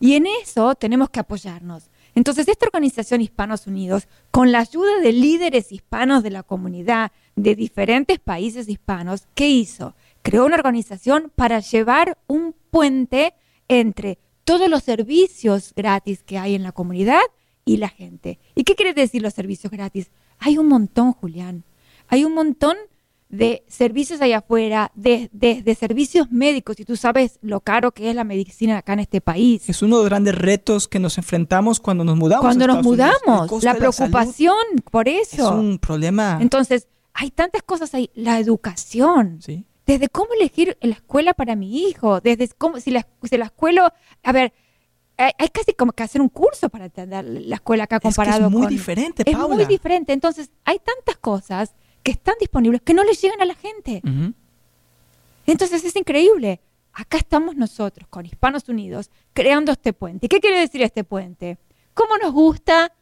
Y 0.00 0.14
en 0.14 0.26
eso 0.26 0.74
tenemos 0.74 1.10
que 1.10 1.20
apoyarnos. 1.20 1.90
Entonces, 2.14 2.48
esta 2.48 2.66
organización 2.66 3.20
Hispanos 3.20 3.66
Unidos, 3.66 4.08
con 4.30 4.50
la 4.50 4.60
ayuda 4.60 5.00
de 5.00 5.12
líderes 5.12 5.70
hispanos 5.72 6.22
de 6.22 6.30
la 6.30 6.42
comunidad 6.42 7.12
de 7.34 7.54
diferentes 7.54 8.18
países 8.18 8.68
hispanos, 8.68 9.28
¿qué 9.34 9.48
hizo? 9.48 9.94
Creó 10.22 10.46
una 10.46 10.56
organización 10.56 11.30
para 11.34 11.60
llevar 11.60 12.18
un 12.26 12.54
puente 12.70 13.34
entre 13.68 14.18
todos 14.44 14.70
los 14.70 14.82
servicios 14.82 15.72
gratis 15.74 16.22
que 16.22 16.38
hay 16.38 16.54
en 16.54 16.62
la 16.62 16.72
comunidad 16.72 17.20
y 17.64 17.76
la 17.76 17.88
gente. 17.88 18.38
¿Y 18.54 18.64
qué 18.64 18.76
quiere 18.76 18.94
decir 18.94 19.20
los 19.20 19.34
servicios 19.34 19.70
gratis? 19.70 20.10
Hay 20.38 20.56
un 20.56 20.68
montón, 20.68 21.12
Julián. 21.12 21.64
Hay 22.08 22.24
un 22.24 22.32
montón 22.32 22.76
de 23.28 23.64
servicios 23.66 24.20
allá 24.20 24.38
afuera, 24.38 24.92
de- 24.94 25.28
desde 25.32 25.74
servicios 25.74 26.30
médicos, 26.30 26.78
y 26.78 26.84
tú 26.84 26.96
sabes 26.96 27.38
lo 27.42 27.60
caro 27.60 27.90
que 27.92 28.08
es 28.10 28.14
la 28.14 28.22
medicina 28.24 28.78
acá 28.78 28.92
en 28.92 29.00
este 29.00 29.20
país. 29.20 29.68
Es 29.68 29.82
uno 29.82 29.96
de 29.96 30.02
los 30.02 30.10
grandes 30.10 30.34
retos 30.36 30.86
que 30.86 30.98
nos 31.00 31.18
enfrentamos 31.18 31.80
cuando 31.80 32.04
nos 32.04 32.16
mudamos. 32.16 32.44
a 32.44 32.48
Cuando 32.48 32.66
nos 32.68 32.84
mudamos, 32.84 33.64
la 33.64 33.72
de 33.74 33.78
preocupación 33.80 34.54
por 34.90 35.08
es 35.08 35.34
eso. 35.34 35.54
un 35.56 35.78
problema. 35.78 36.38
Entonces, 36.40 36.86
hay 37.14 37.30
tantas 37.30 37.62
cosas 37.62 37.94
ahí. 37.94 38.10
La 38.14 38.38
educación. 38.38 39.38
sí. 39.42 39.64
Desde 39.86 40.08
cómo 40.08 40.30
elegir 40.34 40.76
la 40.80 40.94
escuela 40.94 41.32
para 41.32 41.54
mi 41.54 41.82
hijo, 41.86 42.20
desde 42.20 42.48
cómo, 42.58 42.80
si 42.80 42.90
la, 42.90 43.06
si 43.22 43.36
la 43.38 43.44
escuela, 43.44 43.94
a 44.24 44.32
ver, 44.32 44.52
hay, 45.16 45.32
casi 45.52 45.74
como 45.74 45.92
que 45.92 46.02
hacer 46.02 46.20
un 46.20 46.28
curso 46.28 46.68
para 46.68 46.86
entender 46.86 47.24
la 47.24 47.54
escuela 47.54 47.84
acá 47.84 47.96
Es 47.96 48.02
que 48.02 48.08
es 48.08 48.16
comparado 48.16 48.50
muy 48.50 48.62
con- 48.62 48.68
diferente, 48.70 49.22
Es 49.24 49.36
Paula. 49.36 49.54
muy 49.54 49.64
diferente. 49.64 50.12
Entonces, 50.12 50.50
hay 50.64 50.80
tantas 50.80 51.16
cosas 51.18 51.74
que 52.06 52.12
están 52.12 52.36
disponibles 52.38 52.82
que 52.82 52.94
no 52.94 53.02
les 53.02 53.20
llegan 53.20 53.42
a 53.42 53.44
la 53.44 53.56
gente. 53.56 54.00
Entonces 55.44 55.84
es 55.84 55.96
increíble. 55.96 56.60
Acá 56.92 57.18
estamos 57.18 57.56
nosotros, 57.56 58.06
con 58.08 58.24
Hispanos 58.24 58.68
Unidos, 58.68 59.10
creando 59.32 59.72
este 59.72 59.92
puente. 59.92 60.26
¿Y 60.26 60.28
¿Qué 60.28 60.38
quiere 60.38 60.60
decir 60.60 60.82
este 60.82 61.02
puente? 61.02 61.58
¿Cómo 61.94 62.16
nos 62.16 62.32
gusta 62.32 62.92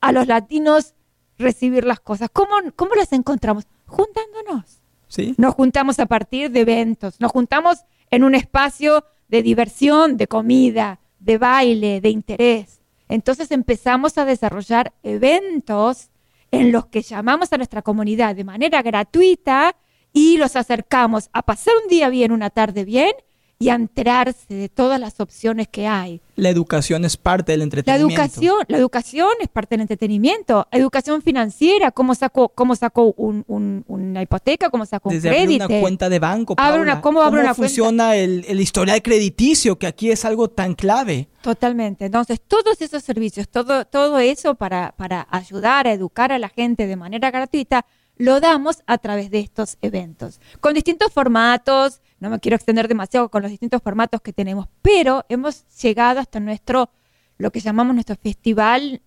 a 0.00 0.10
los 0.10 0.26
latinos 0.26 0.94
recibir 1.36 1.84
las 1.84 2.00
cosas? 2.00 2.30
¿Cómo, 2.32 2.54
cómo 2.76 2.94
las 2.94 3.12
encontramos? 3.12 3.64
Juntándonos. 3.84 4.80
Sí. 5.06 5.34
Nos 5.36 5.54
juntamos 5.54 5.98
a 5.98 6.06
partir 6.06 6.50
de 6.50 6.60
eventos, 6.60 7.20
nos 7.20 7.32
juntamos 7.32 7.84
en 8.10 8.24
un 8.24 8.34
espacio 8.34 9.04
de 9.28 9.42
diversión, 9.42 10.16
de 10.16 10.28
comida, 10.28 11.00
de 11.20 11.36
baile, 11.36 12.00
de 12.00 12.08
interés. 12.08 12.80
Entonces 13.10 13.50
empezamos 13.50 14.16
a 14.16 14.24
desarrollar 14.24 14.94
eventos 15.02 16.08
en 16.50 16.72
los 16.72 16.86
que 16.86 17.02
llamamos 17.02 17.52
a 17.52 17.56
nuestra 17.56 17.82
comunidad 17.82 18.34
de 18.34 18.44
manera 18.44 18.82
gratuita 18.82 19.76
y 20.12 20.38
los 20.38 20.56
acercamos 20.56 21.28
a 21.32 21.42
pasar 21.42 21.74
un 21.82 21.88
día 21.88 22.08
bien, 22.08 22.32
una 22.32 22.50
tarde 22.50 22.84
bien 22.84 23.12
y 23.58 23.70
enterarse 23.70 24.52
de 24.54 24.68
todas 24.68 25.00
las 25.00 25.18
opciones 25.18 25.66
que 25.68 25.86
hay. 25.86 26.20
La 26.34 26.50
educación 26.50 27.06
es 27.06 27.16
parte 27.16 27.52
del 27.52 27.60
La 27.60 27.64
entretenimiento. 27.64 28.12
educación, 28.22 28.56
la 28.68 28.76
educación 28.76 29.30
es 29.40 29.48
parte 29.48 29.74
del 29.76 29.80
entretenimiento. 29.80 30.68
Educación 30.70 31.22
financiera, 31.22 31.90
cómo 31.90 32.14
saco, 32.14 32.50
cómo 32.50 32.76
saco 32.76 33.14
un- 33.16 33.44
un- 33.48 33.82
una 33.88 34.20
hipoteca, 34.20 34.68
cómo 34.68 34.84
saco 34.84 35.08
un 35.08 35.14
Desde 35.14 35.30
abrir 35.30 35.44
crédito. 35.46 35.66
una 35.68 35.80
cuenta 35.80 36.08
de 36.10 36.18
banco. 36.18 36.54
Paula. 36.54 36.82
una- 36.82 37.00
¿cómo 37.00 37.22
abro 37.22 37.40
una 37.40 37.54
cuenta? 37.54 37.54
funciona 37.54 38.14
el, 38.16 38.44
el 38.46 38.60
historial 38.60 39.00
crediticio? 39.00 39.78
Que 39.78 39.86
aquí 39.86 40.10
es 40.10 40.26
algo 40.26 40.48
tan 40.50 40.74
clave. 40.74 41.28
Totalmente. 41.40 42.04
Entonces, 42.04 42.40
todos 42.46 42.82
esos 42.82 43.02
servicios, 43.02 43.48
todo, 43.48 43.86
todo 43.86 44.18
eso 44.18 44.54
para, 44.56 44.92
para 44.98 45.26
ayudar 45.30 45.86
a 45.86 45.92
educar 45.92 46.30
a 46.30 46.38
la 46.38 46.50
gente 46.50 46.86
de 46.86 46.96
manera 46.96 47.30
gratuita, 47.30 47.86
lo 48.18 48.40
damos 48.40 48.82
a 48.86 48.98
través 48.98 49.30
de 49.30 49.40
estos 49.40 49.78
eventos, 49.82 50.40
con 50.60 50.74
distintos 50.74 51.12
formatos, 51.12 52.00
no 52.20 52.30
me 52.30 52.40
quiero 52.40 52.56
extender 52.56 52.88
demasiado 52.88 53.28
con 53.30 53.42
los 53.42 53.50
distintos 53.50 53.82
formatos 53.82 54.20
que 54.22 54.32
tenemos, 54.32 54.68
pero 54.82 55.24
hemos 55.28 55.64
llegado 55.82 56.20
hasta 56.20 56.40
nuestro, 56.40 56.90
lo 57.38 57.50
que 57.50 57.60
llamamos 57.60 57.94
nuestro 57.94 58.16
festival 58.16 59.02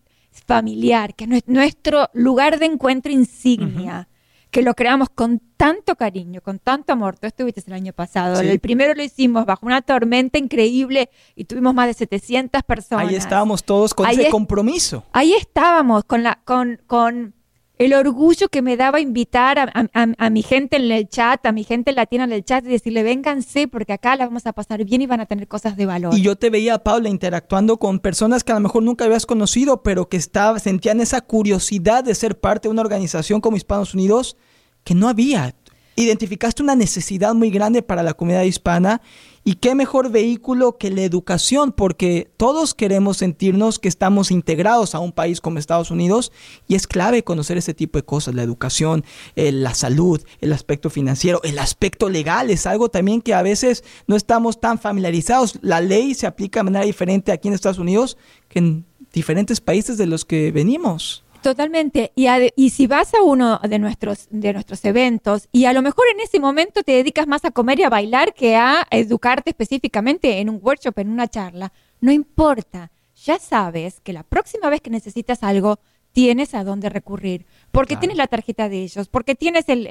familiar, 0.45 1.15
que 1.15 1.23
es 1.25 1.29
nues- 1.29 1.43
nuestro 1.47 2.09
lugar 2.13 2.59
de 2.59 2.65
encuentro 2.67 3.11
insignia, 3.11 4.07
que 4.51 4.61
lo 4.63 4.73
creamos 4.73 5.09
con 5.09 5.39
tanto 5.57 5.95
cariño, 5.95 6.41
con 6.41 6.57
tanto 6.59 6.93
amor. 6.93 7.17
Tú 7.19 7.27
estuviste 7.27 7.61
el 7.67 7.73
año 7.73 7.93
pasado, 7.93 8.37
Sí. 8.37 8.47
el 8.47 8.59
primero 8.59 8.93
lo 8.95 9.03
hicimos 9.03 9.45
bajo 9.45 9.65
una 9.65 9.81
tormenta 9.81 10.39
increíble 10.39 11.09
y 11.35 11.45
tuvimos 11.45 11.73
más 11.75 11.87
de 11.87 11.93
700 11.93 12.63
personas. 12.63 13.07
Ahí 13.07 13.15
estábamos 13.15 13.63
todos 13.63 13.93
con 13.93 14.07
Ahí 14.07 14.13
ese 14.15 14.23
es- 14.25 14.31
compromiso. 14.31 15.03
Ahí 15.11 15.33
estábamos 15.33 16.03
con 16.05 16.23
la, 16.23 16.39
con, 16.45 16.81
con 16.87 17.35
el 17.79 17.93
orgullo 17.93 18.49
que 18.49 18.61
me 18.61 18.75
daba 18.75 18.99
invitar 18.99 19.71
a, 19.73 20.29
mi 20.29 20.43
gente 20.43 20.75
en 20.75 20.91
el 20.91 21.07
chat, 21.07 21.45
a 21.45 21.53
mi 21.53 21.63
gente 21.63 21.93
latina 21.93 22.25
en 22.25 22.33
el 22.33 22.43
chat 22.43 22.65
y 22.65 22.67
decirle, 22.67 23.03
vénganse 23.03 23.69
porque 23.69 23.93
acá 23.93 24.17
la 24.17 24.25
vamos 24.25 24.45
a 24.45 24.51
pasar 24.51 24.83
bien 24.83 25.01
y 25.01 25.07
van 25.07 25.21
a 25.21 25.25
tener 25.25 25.47
cosas 25.47 25.77
de 25.77 25.85
valor. 25.85 26.13
Y 26.13 26.21
yo 26.21 26.35
te 26.35 26.49
veía, 26.49 26.83
Paula, 26.83 27.07
interactuando 27.07 27.77
con 27.77 27.99
personas 27.99 28.43
que 28.43 28.51
a 28.51 28.55
lo 28.55 28.61
mejor 28.61 28.83
nunca 28.83 29.05
habías 29.05 29.25
conocido, 29.25 29.81
pero 29.81 30.09
que 30.09 30.17
estaba, 30.17 30.59
sentían 30.59 30.99
esa 30.99 31.21
curiosidad 31.21 32.03
de 32.03 32.15
ser 32.15 32.37
parte 32.37 32.67
de 32.67 32.73
una 32.73 32.81
organización 32.81 33.39
como 33.39 33.55
Hispanos 33.55 33.93
Unidos 33.93 34.35
que 34.83 34.93
no 34.93 35.07
había. 35.07 35.55
Identificaste 35.95 36.61
una 36.61 36.75
necesidad 36.75 37.33
muy 37.33 37.49
grande 37.49 37.81
para 37.81 38.03
la 38.03 38.13
comunidad 38.13 38.43
hispana 38.43 39.01
y 39.49 39.55
qué 39.55 39.73
mejor 39.73 40.11
vehículo 40.11 40.77
que 40.77 40.91
la 40.91 41.01
educación, 41.01 41.71
porque 41.71 42.29
todos 42.37 42.75
queremos 42.75 43.17
sentirnos 43.17 43.79
que 43.79 43.87
estamos 43.87 44.29
integrados 44.29 44.93
a 44.93 44.99
un 44.99 45.11
país 45.11 45.41
como 45.41 45.57
Estados 45.57 45.89
Unidos 45.89 46.31
y 46.67 46.75
es 46.75 46.85
clave 46.85 47.23
conocer 47.23 47.57
ese 47.57 47.73
tipo 47.73 47.97
de 47.97 48.05
cosas, 48.05 48.35
la 48.35 48.43
educación, 48.43 49.03
eh, 49.35 49.51
la 49.51 49.73
salud, 49.73 50.21
el 50.39 50.53
aspecto 50.53 50.91
financiero, 50.91 51.41
el 51.43 51.57
aspecto 51.57 52.09
legal, 52.09 52.51
es 52.51 52.67
algo 52.67 52.89
también 52.89 53.23
que 53.23 53.33
a 53.33 53.41
veces 53.41 53.83
no 54.05 54.15
estamos 54.15 54.59
tan 54.59 54.77
familiarizados. 54.77 55.57
La 55.63 55.81
ley 55.81 56.13
se 56.13 56.27
aplica 56.27 56.59
de 56.59 56.65
manera 56.65 56.85
diferente 56.85 57.31
aquí 57.31 57.47
en 57.47 57.55
Estados 57.55 57.79
Unidos 57.79 58.19
que 58.49 58.59
en 58.59 58.85
diferentes 59.13 59.61
países 59.61 59.97
de 59.97 60.05
los 60.05 60.25
que 60.25 60.51
venimos. 60.51 61.23
Totalmente. 61.41 62.11
Y, 62.15 62.25
ade- 62.27 62.53
y 62.57 62.71
si 62.71 62.85
vas 62.85 63.13
a 63.13 63.21
uno 63.21 63.59
de 63.59 63.79
nuestros, 63.79 64.27
de 64.29 64.51
nuestros 64.51 64.83
eventos 64.83 65.47
y 65.53 65.65
a 65.65 65.73
lo 65.73 65.81
mejor 65.81 66.05
en 66.13 66.19
ese 66.19 66.39
momento 66.39 66.83
te 66.83 66.91
dedicas 66.91 67.27
más 67.27 67.45
a 67.45 67.51
comer 67.51 67.79
y 67.79 67.83
a 67.83 67.89
bailar 67.89 68.33
que 68.33 68.57
a 68.57 68.85
educarte 68.91 69.49
específicamente 69.51 70.39
en 70.39 70.49
un 70.49 70.59
workshop, 70.61 70.99
en 70.99 71.09
una 71.09 71.27
charla, 71.29 71.71
no 72.01 72.11
importa. 72.11 72.91
Ya 73.25 73.39
sabes 73.39 74.01
que 74.01 74.11
la 74.13 74.23
próxima 74.23 74.69
vez 74.69 74.81
que 74.81 74.89
necesitas 74.89 75.43
algo, 75.43 75.79
tienes 76.11 76.53
a 76.55 76.63
dónde 76.63 76.89
recurrir. 76.89 77.45
Porque 77.71 77.93
Claro. 77.93 77.99
tienes 78.01 78.17
la 78.17 78.27
tarjeta 78.27 78.67
de 78.67 78.81
ellos, 78.83 79.07
porque 79.09 79.35
tienes 79.35 79.65
el, 79.69 79.85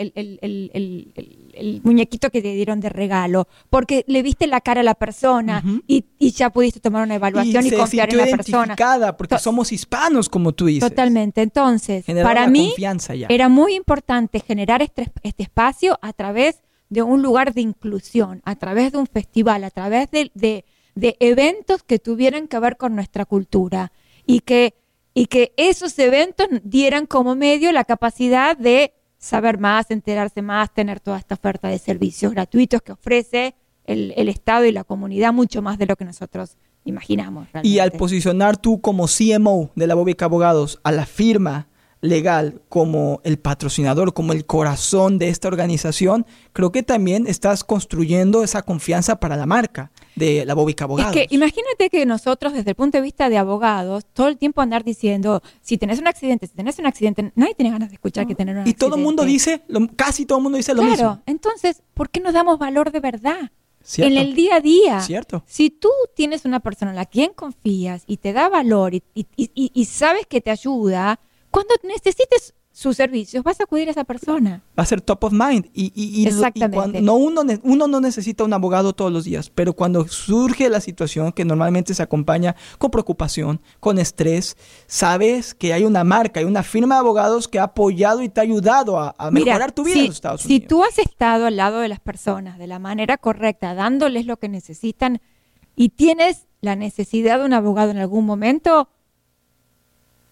muñequito 1.85 2.31
que 2.31 2.43
te 2.43 2.53
dieron 2.55 2.81
de 2.81 2.89
regalo, 2.89 3.49
porque 3.71 4.05
le 4.09 4.23
viste 4.23 4.47
la 4.47 4.61
cara 4.61 4.81
a 4.81 4.85
la 4.85 4.95
persona 4.95 5.63
y, 5.87 6.05
y 6.19 6.31
ya 6.33 6.51
pudiste 6.51 6.81
tomar 6.81 7.05
una 7.05 7.15
evaluación 7.17 7.67
y, 7.67 7.71
confiar 7.71 8.11
en 8.11 8.17
la 8.19 8.25
persona. 8.27 8.59
identificada 8.65 9.17
porque 9.17 9.37
To- 9.37 9.41
somos 9.41 9.73
hispanos, 9.73 10.29
como 10.29 10.53
tú 10.53 10.67
dices. 10.67 10.89
Totalmente. 10.89 11.43
Entonces, 11.43 12.05
para 12.07 12.47
mí 12.49 12.73
era 13.29 13.49
muy 13.49 13.75
importante 13.75 14.41
generar 14.41 14.83
este, 14.83 15.11
este 15.23 15.43
espacio 15.45 15.99
a 16.03 16.13
través 16.13 16.63
de 16.91 17.03
un 17.03 17.23
lugar 17.23 17.53
de 17.55 17.61
inclusión, 17.61 18.41
a 18.45 18.57
través 18.57 18.93
de 18.93 18.99
un 18.99 19.07
festival, 19.07 19.65
a 19.65 19.71
través 19.71 20.11
de, 20.11 20.31
de- 20.35 20.65
de 20.95 21.17
eventos 21.21 21.85
que 21.85 22.01
tuvieran 22.01 22.49
que 22.49 22.59
ver 22.59 22.77
con 22.77 22.97
nuestra 22.97 23.25
cultura 23.25 23.93
y 24.27 24.41
que, 24.41 24.75
y 25.19 25.27
que 25.27 25.53
esos 25.57 25.99
eventos 25.99 26.47
dieran 26.63 27.07
como 27.07 27.35
medio 27.35 27.73
la 27.73 27.85
capacidad 27.85 28.57
de 28.57 28.93
saber 29.19 29.59
más, 29.59 29.91
enterarse 29.91 30.43
más, 30.43 30.73
tener 30.73 31.01
toda 31.01 31.19
esta 31.19 31.35
oferta 31.35 31.69
de 31.69 31.79
servicios 31.79 32.33
gratuitos 32.33 32.83
que 32.83 32.93
ofrece 32.93 33.57
el, 33.85 34.15
el 34.17 34.29
Estado 34.29 34.65
y 34.65 34.73
la 34.73 34.85
comunidad, 34.85 35.33
mucho 35.33 35.61
más 35.61 35.77
de 35.77 35.87
lo 35.87 35.97
que 35.97 36.05
nosotros 36.05 36.57
imaginamos. 36.85 37.49
Y 37.65 37.81
al 37.81 37.91
posicionar 37.91 38.57
tú 38.57 38.81
como 38.81 39.07
CMO 39.07 39.73
de 39.75 39.87
la 39.89 39.97
Bóbica 39.97 40.27
Abogados 40.27 40.79
a 40.85 40.93
la 40.93 41.05
firma 41.05 41.67
legal 42.01 42.63
como 42.69 43.21
el 43.25 43.41
patrocinador, 43.41 44.15
como 44.15 44.33
el 44.33 44.47
corazón 44.47 45.19
de 45.19 45.31
esta 45.31 45.49
organización, 45.49 46.27
creo 46.53 46.71
que 46.71 46.85
también 46.85 47.27
estás 47.27 47.65
construyendo 47.65 48.45
esa 48.45 48.63
confianza 48.63 49.19
para 49.19 49.37
la 49.37 49.47
marca 49.47 49.91
de 50.19 50.45
la 50.45 50.53
Abogados. 50.53 51.17
Es 51.17 51.29
que 51.29 51.35
imagínate 51.35 51.89
que 51.91 52.05
nosotros, 52.07 52.53
desde 52.53 52.71
el 52.71 52.77
punto 52.77 52.99
de 52.99 53.03
vista 53.03 53.29
de 53.29 53.39
abogados, 53.39 54.05
todo 54.13 54.29
el 54.29 54.37
tiempo 54.37 54.61
andar 54.61 54.85
diciendo, 54.85 55.43
si 55.63 55.79
tenés 55.79 55.99
un 55.99 56.09
accidente, 56.09 56.47
si 56.47 56.55
tenés 56.55 56.79
un 56.79 56.87
accidente, 56.87 57.33
nadie 57.37 57.55
tiene 57.55 57.71
ganas 57.71 57.89
de 57.89 57.95
escuchar 57.95 58.27
que 58.27 58.35
tener 58.35 58.55
un 58.55 58.59
y 58.59 58.63
accidente. 58.63 58.79
todo 58.81 58.97
el 58.97 59.03
mundo 59.03 59.25
dice, 59.25 59.63
lo- 59.69 59.89
casi 59.97 60.27
todo 60.27 60.39
el 60.39 60.43
mundo 60.43 60.57
dice 60.59 60.75
lo 60.75 60.83
Claro, 60.83 60.91
mismo. 60.93 61.23
entonces, 61.27 61.83
¿por 61.95 62.11
qué 62.11 62.21
no 62.21 62.33
damos 62.33 62.59
valor 62.59 62.93
de 62.93 63.01
verdad? 63.01 63.51
Cierto. 63.83 64.13
En 64.13 64.19
el 64.21 64.35
día 64.35 64.57
a 64.57 64.61
día. 64.61 65.01
Cierto. 65.01 65.43
Si 65.47 65.71
tú 65.71 65.89
tienes 66.15 66.45
una 66.45 66.61
persona 66.61 66.91
en 66.91 66.97
la 66.97 67.07
quien 67.07 67.33
confías 67.33 68.03
y 68.07 68.19
te 68.19 68.33
da 68.35 68.49
valor 68.51 68.95
y, 68.95 69.03
y- 69.15 69.27
y- 69.37 69.71
y 69.73 69.85
sabes 69.87 70.27
que 70.27 70.41
te 70.43 70.51
ayuda, 70.51 71.21
cuando 71.51 71.75
necesites 71.85 72.53
sus 72.81 72.97
servicios, 72.97 73.43
vas 73.43 73.59
a 73.59 73.65
acudir 73.65 73.89
a 73.89 73.91
esa 73.91 74.05
persona. 74.05 74.63
Va 74.79 74.85
a 74.85 74.87
ser 74.87 75.01
top 75.01 75.25
of 75.25 75.33
mind. 75.33 75.67
Y, 75.75 75.87
y- 75.87 75.93
y- 75.97 76.23
y 76.23 76.27
Exactamente. 76.29 76.77
cuando- 76.77 77.01
no 77.01 77.15
uno, 77.17 77.43
uno 77.65 77.89
no 77.89 78.01
necesita 78.01 78.45
un 78.45 78.53
abogado 78.53 78.93
todos 78.93 79.11
los 79.13 79.25
días, 79.25 79.51
pero 79.53 79.73
cuando 79.73 80.07
surge 80.07 80.71
la 80.71 80.81
situación 80.81 81.33
que 81.33 81.45
normalmente 81.45 81.93
se 81.93 82.05
acompaña 82.05 82.55
con 82.79 82.93
preocupación, 82.93 83.61
con 83.81 83.99
estrés, 83.99 84.57
sabes 84.87 85.55
que 85.55 85.73
hay 85.73 85.83
una 85.85 86.05
marca, 86.05 86.39
hay 86.39 86.47
una 86.47 86.63
firma 86.63 86.95
de 86.95 87.01
abogados 87.01 87.49
que 87.49 87.59
ha 87.59 87.65
apoyado 87.65 88.23
y 88.23 88.29
te 88.29 88.39
ha 88.39 88.45
ayudado 88.45 88.97
a, 89.01 89.13
a 89.19 89.31
Mira, 89.33 89.47
mejorar 89.47 89.73
tu 89.73 89.83
vida 89.83 89.95
si, 89.95 90.01
en 90.01 90.07
los 90.07 90.15
Estados 90.15 90.43
si 90.43 90.47
Unidos. 90.55 90.69
tú 90.69 90.85
has 90.85 90.99
estado 91.01 91.47
al 91.47 91.57
lado 91.57 91.81
de 91.81 91.89
las 91.89 91.99
personas 91.99 92.59
de 92.59 92.69
la 92.69 92.79
manera 92.79 93.19
correcta, 93.19 93.75
dándoles 93.75 94.25
lo 94.25 94.37
que 94.37 94.49
necesitan 94.49 95.21
y 95.75 95.89
tienes 95.89 96.47
la 96.61 96.77
necesidad 96.77 97.41
de 97.41 97.45
un 97.45 97.55
abogado 97.55 97.91
en 97.91 97.99
algún 97.99 98.25
momento, 98.25 98.89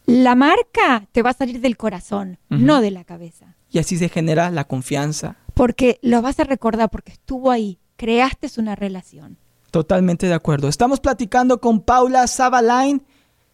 la 0.06 0.34
marca 0.34 1.08
te 1.12 1.22
va 1.22 1.30
a 1.30 1.34
salir 1.34 1.60
del 1.60 1.76
corazón, 1.76 2.38
no 2.48 2.80
de 2.80 2.92
la 2.92 3.04
cabeza. 3.04 3.56
Y 3.70 3.78
así 3.78 3.98
se 3.98 4.08
genera 4.08 4.50
la 4.50 4.64
confianza. 4.64 5.36
Porque 5.52 5.98
lo 6.00 6.22
vas 6.22 6.38
a 6.40 6.44
recordar 6.44 6.90
porque 6.90 7.12
estuvo 7.12 7.50
ahí, 7.50 7.78
creaste 7.96 8.48
una 8.58 8.76
relación. 8.76 9.36
Totalmente 9.70 10.26
de 10.26 10.34
acuerdo. 10.34 10.68
Estamos 10.68 11.00
platicando 11.00 11.60
con 11.60 11.80
Paula 11.80 12.26
Sabalain, 12.28 13.02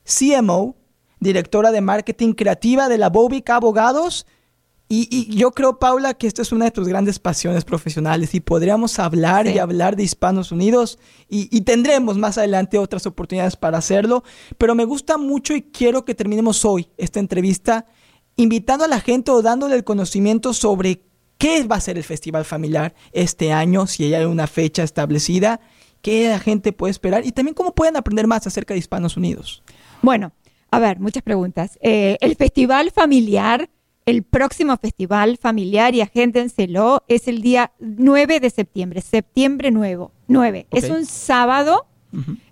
CMO, 0.04 0.76
directora 1.20 1.72
de 1.72 1.80
marketing 1.80 2.34
creativa 2.34 2.88
de 2.88 2.98
la 2.98 3.08
Bobica 3.08 3.56
Abogados. 3.56 4.26
Y, 4.94 5.09
y 5.11 5.35
yo 5.37 5.52
creo, 5.52 5.78
Paula, 5.78 6.12
que 6.12 6.26
esto 6.26 6.42
es 6.42 6.52
una 6.52 6.66
de 6.66 6.70
tus 6.70 6.87
grandes 6.87 7.18
pasiones 7.18 7.64
profesionales 7.64 8.35
y 8.35 8.40
podríamos 8.40 8.98
hablar 8.98 9.46
Sí. 9.46 9.55
y 9.55 9.59
hablar 9.59 9.96
de 9.96 10.02
Hispanos 10.02 10.52
Unidos 10.52 10.98
y, 11.31 11.48
y 11.50 11.62
tendremos 11.62 12.18
más 12.18 12.37
adelante 12.37 12.76
otras 12.76 13.07
oportunidades 13.07 13.57
para 13.57 13.78
hacerlo. 13.78 14.22
Pero 14.59 14.74
me 14.74 14.85
gusta 14.85 15.16
mucho 15.16 15.55
y 15.55 15.62
quiero 15.62 16.05
que 16.05 16.14
terminemos 16.14 16.66
hoy 16.66 16.90
esta 16.98 17.20
entrevista 17.20 17.87
invitando 18.37 18.85
a 18.85 18.88
la 18.88 19.00
gente 19.00 19.31
o 19.31 19.40
dándole 19.40 19.76
el 19.76 19.85
conocimiento 19.85 20.52
sobre 20.52 21.00
qué 21.38 21.64
va 21.64 21.76
a 21.76 21.81
ser 21.81 21.96
el 21.96 22.05
Festival 22.05 22.44
Familiar 22.44 22.94
este 23.12 23.50
año, 23.50 23.87
si 23.87 24.12
hay 24.12 24.24
una 24.26 24.46
fecha 24.46 24.83
establecida, 24.83 25.61
qué 26.02 26.28
la 26.28 26.38
gente 26.38 26.72
puede 26.74 26.90
esperar 26.90 27.24
y 27.24 27.33
también 27.33 27.55
cómo 27.55 27.74
pueden 27.74 27.96
aprender 27.96 28.26
más 28.26 28.46
acerca 28.46 28.74
de 28.74 28.78
Hispanos 28.81 29.16
Unidos. 29.16 29.62
Bueno, 30.02 30.33
a 30.70 30.78
ver, 30.78 31.00
muchas 31.00 31.22
preguntas. 31.22 31.78
Eh, 31.81 32.18
el 32.20 32.37
festival 32.37 32.90
familiar, 32.90 33.70
el 34.06 34.22
próximo 34.22 34.76
festival 34.76 35.36
familiar, 35.38 35.94
y 35.94 36.00
agéndenselo, 36.00 37.02
es 37.08 37.28
el 37.28 37.40
día 37.42 37.72
9 37.80 38.40
de 38.40 38.50
septiembre, 38.50 39.00
septiembre 39.00 39.70
nuevo, 39.70 40.12
9. 40.28 40.66
Es 40.70 40.90
un 40.90 41.06
sábado 41.06 41.86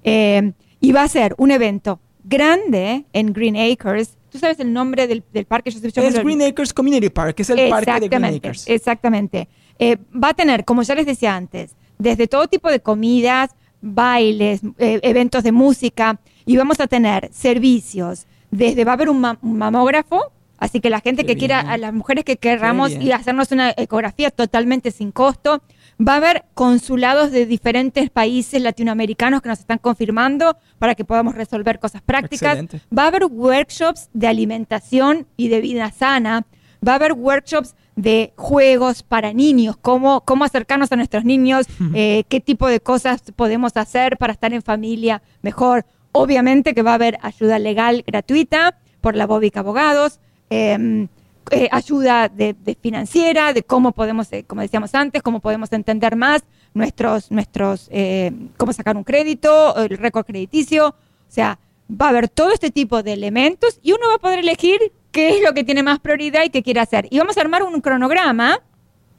eh, 0.04 0.52
y 0.80 0.92
va 0.92 1.02
a 1.02 1.08
ser 1.08 1.34
un 1.38 1.50
evento 1.50 2.00
grande 2.24 3.04
en 3.12 3.32
Green 3.32 3.56
Acres. 3.56 4.16
¿Tú 4.30 4.38
sabes 4.38 4.60
el 4.60 4.72
nombre 4.72 5.06
del, 5.08 5.24
del 5.32 5.44
parque? 5.44 5.70
Yo, 5.70 5.78
Es 6.02 6.14
Green 6.22 6.42
Acres 6.42 6.72
Community 6.72 7.08
Park, 7.10 7.40
es 7.40 7.50
el 7.50 7.58
parque 7.70 7.86
de 8.00 8.08
Green 8.08 8.24
Acres. 8.36 8.68
Exactamente. 8.68 9.48
Eh, 9.78 9.96
va 10.12 10.28
a 10.28 10.34
tener, 10.34 10.64
como 10.64 10.82
ya 10.82 10.94
les 10.94 11.06
decía 11.06 11.34
antes, 11.34 11.74
desde 11.98 12.28
todo 12.28 12.46
tipo 12.46 12.70
de 12.70 12.80
comidas, 12.80 13.50
bailes, 13.82 14.60
eh, 14.78 15.00
eventos 15.02 15.42
de 15.42 15.52
música 15.52 16.20
y 16.46 16.56
vamos 16.56 16.78
a 16.80 16.86
tener 16.86 17.28
servicios. 17.32 18.26
Desde 18.50 18.84
va 18.84 18.92
a 18.92 18.94
haber 18.94 19.08
un, 19.10 19.20
ma- 19.20 19.38
un 19.42 19.58
mamógrafo, 19.58 20.32
así 20.60 20.80
que 20.80 20.90
la 20.90 21.00
gente 21.00 21.24
Qué 21.24 21.34
que 21.34 21.38
quiera, 21.38 21.60
a 21.60 21.76
las 21.78 21.92
mujeres 21.92 22.24
que 22.24 22.36
querramos 22.36 22.92
a 22.94 23.16
hacernos 23.16 23.50
una 23.50 23.70
ecografía 23.76 24.30
totalmente 24.30 24.90
sin 24.92 25.10
costo. 25.10 25.62
Va 26.00 26.14
a 26.14 26.16
haber 26.16 26.44
consulados 26.54 27.30
de 27.30 27.44
diferentes 27.44 28.08
países 28.10 28.62
latinoamericanos 28.62 29.42
que 29.42 29.48
nos 29.48 29.58
están 29.58 29.78
confirmando 29.78 30.56
para 30.78 30.94
que 30.94 31.04
podamos 31.04 31.34
resolver 31.34 31.78
cosas 31.78 32.00
prácticas. 32.00 32.58
Excelente. 32.58 32.80
Va 32.96 33.04
a 33.04 33.06
haber 33.08 33.24
workshops 33.24 34.08
de 34.12 34.28
alimentación 34.28 35.26
y 35.36 35.48
de 35.48 35.60
vida 35.60 35.90
sana. 35.90 36.46
Va 36.86 36.92
a 36.92 36.94
haber 36.94 37.12
workshops 37.12 37.74
de 37.96 38.32
juegos 38.36 39.02
para 39.02 39.32
niños, 39.32 39.76
cómo, 39.76 40.22
cómo 40.22 40.44
acercarnos 40.44 40.90
a 40.92 40.96
nuestros 40.96 41.24
niños, 41.24 41.66
eh, 41.94 42.24
qué 42.28 42.40
tipo 42.40 42.66
de 42.68 42.80
cosas 42.80 43.22
podemos 43.36 43.76
hacer 43.76 44.16
para 44.16 44.32
estar 44.32 44.54
en 44.54 44.62
familia 44.62 45.22
mejor. 45.42 45.84
Obviamente 46.12 46.74
que 46.74 46.82
va 46.82 46.92
a 46.92 46.94
haber 46.94 47.18
ayuda 47.20 47.58
legal 47.58 48.02
gratuita 48.06 48.78
por 49.02 49.16
la 49.16 49.26
Bobica 49.26 49.60
Abogados, 49.60 50.20
eh, 50.50 51.08
eh, 51.52 51.68
ayuda 51.72 52.28
de, 52.28 52.54
de 52.54 52.76
financiera, 52.80 53.52
de 53.52 53.64
cómo 53.64 53.90
podemos, 53.90 54.32
eh, 54.32 54.44
como 54.46 54.60
decíamos 54.60 54.94
antes, 54.94 55.20
cómo 55.20 55.40
podemos 55.40 55.72
entender 55.72 56.14
más 56.14 56.44
nuestros, 56.74 57.30
nuestros, 57.32 57.88
eh, 57.90 58.30
cómo 58.56 58.72
sacar 58.72 58.96
un 58.96 59.02
crédito, 59.02 59.74
el 59.76 59.98
récord 59.98 60.26
crediticio. 60.26 60.88
O 60.88 60.94
sea, 61.32 61.58
va 61.90 62.06
a 62.06 62.08
haber 62.10 62.28
todo 62.28 62.52
este 62.52 62.70
tipo 62.70 63.02
de 63.02 63.14
elementos 63.14 63.80
y 63.82 63.92
uno 63.92 64.08
va 64.08 64.14
a 64.14 64.18
poder 64.18 64.38
elegir 64.38 64.92
qué 65.10 65.30
es 65.30 65.42
lo 65.42 65.52
que 65.52 65.64
tiene 65.64 65.82
más 65.82 65.98
prioridad 65.98 66.44
y 66.44 66.50
qué 66.50 66.62
quiere 66.62 66.78
hacer. 66.78 67.08
Y 67.10 67.18
vamos 67.18 67.36
a 67.36 67.40
armar 67.40 67.64
un 67.64 67.80
cronograma 67.80 68.60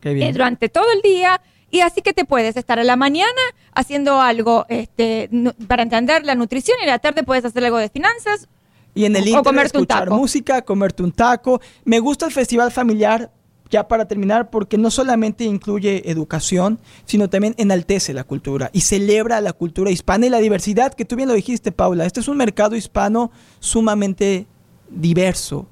eh, 0.01 0.31
durante 0.31 0.69
todo 0.69 0.85
el 0.93 1.01
día 1.01 1.41
y 1.69 1.81
así 1.81 2.01
que 2.01 2.13
te 2.13 2.23
puedes 2.23 2.55
estar 2.55 2.79
a 2.79 2.85
la 2.85 2.95
mañana 2.95 3.41
haciendo 3.73 4.21
algo 4.21 4.65
este, 4.69 5.29
para 5.67 5.83
entender 5.83 6.25
la 6.25 6.35
nutrición 6.35 6.77
y 6.79 6.85
a 6.85 6.87
la 6.87 6.99
tarde 6.99 7.23
puedes 7.23 7.43
hacer 7.43 7.65
algo 7.65 7.77
de 7.77 7.89
finanzas 7.89 8.47
Y 8.93 9.05
en 9.05 9.15
el 9.15 9.23
O 9.23 9.27
Inter 9.27 9.43
comerte 9.43 9.77
un 9.77 9.83
escuchar 9.83 10.09
música, 10.09 10.61
comerte 10.63 11.03
un 11.03 11.11
taco. 11.11 11.61
Me 11.85 11.99
gusta 11.99 12.25
el 12.25 12.31
festival 12.31 12.71
familiar, 12.71 13.31
ya 13.69 13.87
para 13.87 14.05
terminar, 14.05 14.49
porque 14.49 14.77
no 14.77 14.91
solamente 14.91 15.45
incluye 15.45 16.09
educación, 16.11 16.79
sino 17.05 17.29
también 17.29 17.55
enaltece 17.57 18.13
la 18.13 18.25
cultura 18.25 18.69
y 18.73 18.81
celebra 18.81 19.39
la 19.39 19.53
cultura 19.53 19.91
hispana 19.91 20.25
y 20.25 20.29
la 20.29 20.39
diversidad, 20.39 20.93
que 20.93 21.05
tú 21.05 21.15
bien 21.15 21.29
lo 21.29 21.35
dijiste, 21.35 21.71
Paula. 21.71 22.05
Este 22.05 22.19
es 22.19 22.27
un 22.27 22.35
mercado 22.37 22.75
hispano 22.75 23.31
sumamente 23.59 24.45
diverso. 24.89 25.67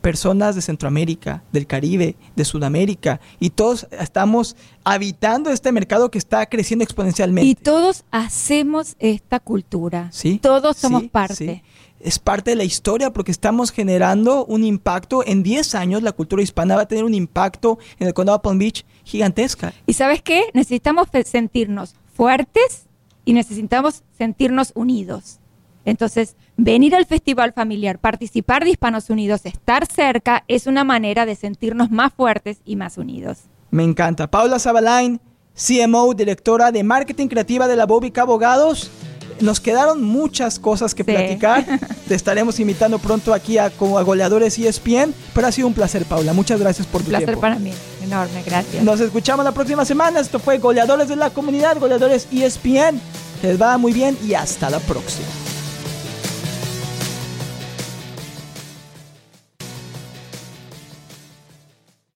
Personas 0.00 0.54
de 0.54 0.62
Centroamérica, 0.62 1.42
del 1.52 1.66
Caribe, 1.66 2.16
de 2.34 2.44
Sudamérica, 2.46 3.20
y 3.38 3.50
todos 3.50 3.86
estamos 3.90 4.56
habitando 4.82 5.50
este 5.50 5.72
mercado 5.72 6.10
que 6.10 6.16
está 6.16 6.46
creciendo 6.46 6.84
exponencialmente. 6.84 7.46
Y 7.50 7.54
todos 7.54 8.04
hacemos 8.10 8.96
esta 8.98 9.40
cultura. 9.40 10.08
Sí, 10.10 10.38
Todos 10.38 10.78
somos 10.78 11.02
sí, 11.02 11.08
parte. 11.08 11.34
sí. 11.34 11.62
Es 12.00 12.18
parte 12.18 12.52
de 12.52 12.56
la 12.56 12.64
historia 12.64 13.12
porque 13.12 13.30
estamos 13.30 13.70
generando 13.70 14.46
un 14.46 14.64
impacto. 14.64 15.22
En 15.26 15.42
10 15.42 15.74
años 15.74 16.02
la 16.02 16.12
cultura 16.12 16.42
hispana 16.42 16.74
va 16.74 16.82
a 16.82 16.88
tener 16.88 17.04
un 17.04 17.12
impacto 17.12 17.78
en 17.98 18.06
el 18.06 18.14
condado 18.14 18.38
de 18.38 18.42
Palm 18.42 18.58
Beach 18.58 18.86
gigantesca. 19.04 19.74
¿Y 19.86 19.92
sabes 19.92 20.22
qué? 20.22 20.44
Necesitamos 20.54 21.08
sentirnos 21.26 21.94
fuertes 22.14 22.86
y 23.26 23.34
necesitamos 23.34 24.02
sentirnos 24.16 24.72
unidos. 24.74 25.40
Entonces, 25.84 26.36
venir 26.56 26.94
al 26.94 27.06
festival 27.06 27.52
familiar, 27.52 27.98
participar 27.98 28.64
de 28.64 28.70
Hispanos 28.70 29.10
Unidos, 29.10 29.44
estar 29.44 29.86
cerca, 29.86 30.44
es 30.48 30.66
una 30.66 30.84
manera 30.84 31.26
de 31.26 31.34
sentirnos 31.34 31.90
más 31.90 32.12
fuertes 32.12 32.60
y 32.64 32.76
más 32.76 32.98
unidos. 32.98 33.40
Me 33.70 33.84
encanta. 33.84 34.30
Paula 34.30 34.58
Zabalain, 34.58 35.20
CMO, 35.54 36.14
directora 36.14 36.72
de 36.72 36.82
marketing 36.82 37.28
creativa 37.28 37.68
de 37.68 37.76
la 37.76 37.86
Bobica 37.86 38.22
Abogados. 38.22 38.90
Nos 39.40 39.60
quedaron 39.60 40.02
muchas 40.02 40.58
cosas 40.58 40.94
que 40.94 41.02
Sí. 41.04 41.10
platicar. 41.10 41.64
Te 42.08 42.14
estaremos 42.14 42.58
invitando 42.60 42.98
pronto 42.98 43.32
aquí 43.34 43.58
a, 43.58 43.70
como 43.70 43.98
a 43.98 44.02
Goleadores 44.02 44.58
ESPN. 44.58 45.14
Pero 45.34 45.46
ha 45.46 45.52
sido 45.52 45.66
un 45.68 45.74
placer, 45.74 46.04
Paula. 46.04 46.32
Muchas 46.32 46.60
gracias 46.60 46.86
por 46.86 47.00
Un 47.00 47.04
tu 47.06 47.08
placer 47.10 47.26
tiempo. 47.26 47.40
para 47.40 47.58
mí. 47.58 47.72
Enorme, 48.02 48.42
gracias. 48.44 48.82
Nos 48.82 49.00
escuchamos 49.00 49.44
la 49.44 49.52
próxima 49.52 49.84
semana. 49.84 50.20
Esto 50.20 50.38
fue 50.38 50.58
Goleadores 50.58 51.08
de 51.08 51.16
la 51.16 51.30
Comunidad, 51.30 51.78
Goleadores 51.78 52.26
ESPN. 52.32 53.00
Les 53.42 53.60
va 53.60 53.78
muy 53.78 53.92
bien 53.92 54.16
y 54.26 54.34
hasta 54.34 54.68
la 54.70 54.78
próxima. 54.80 55.26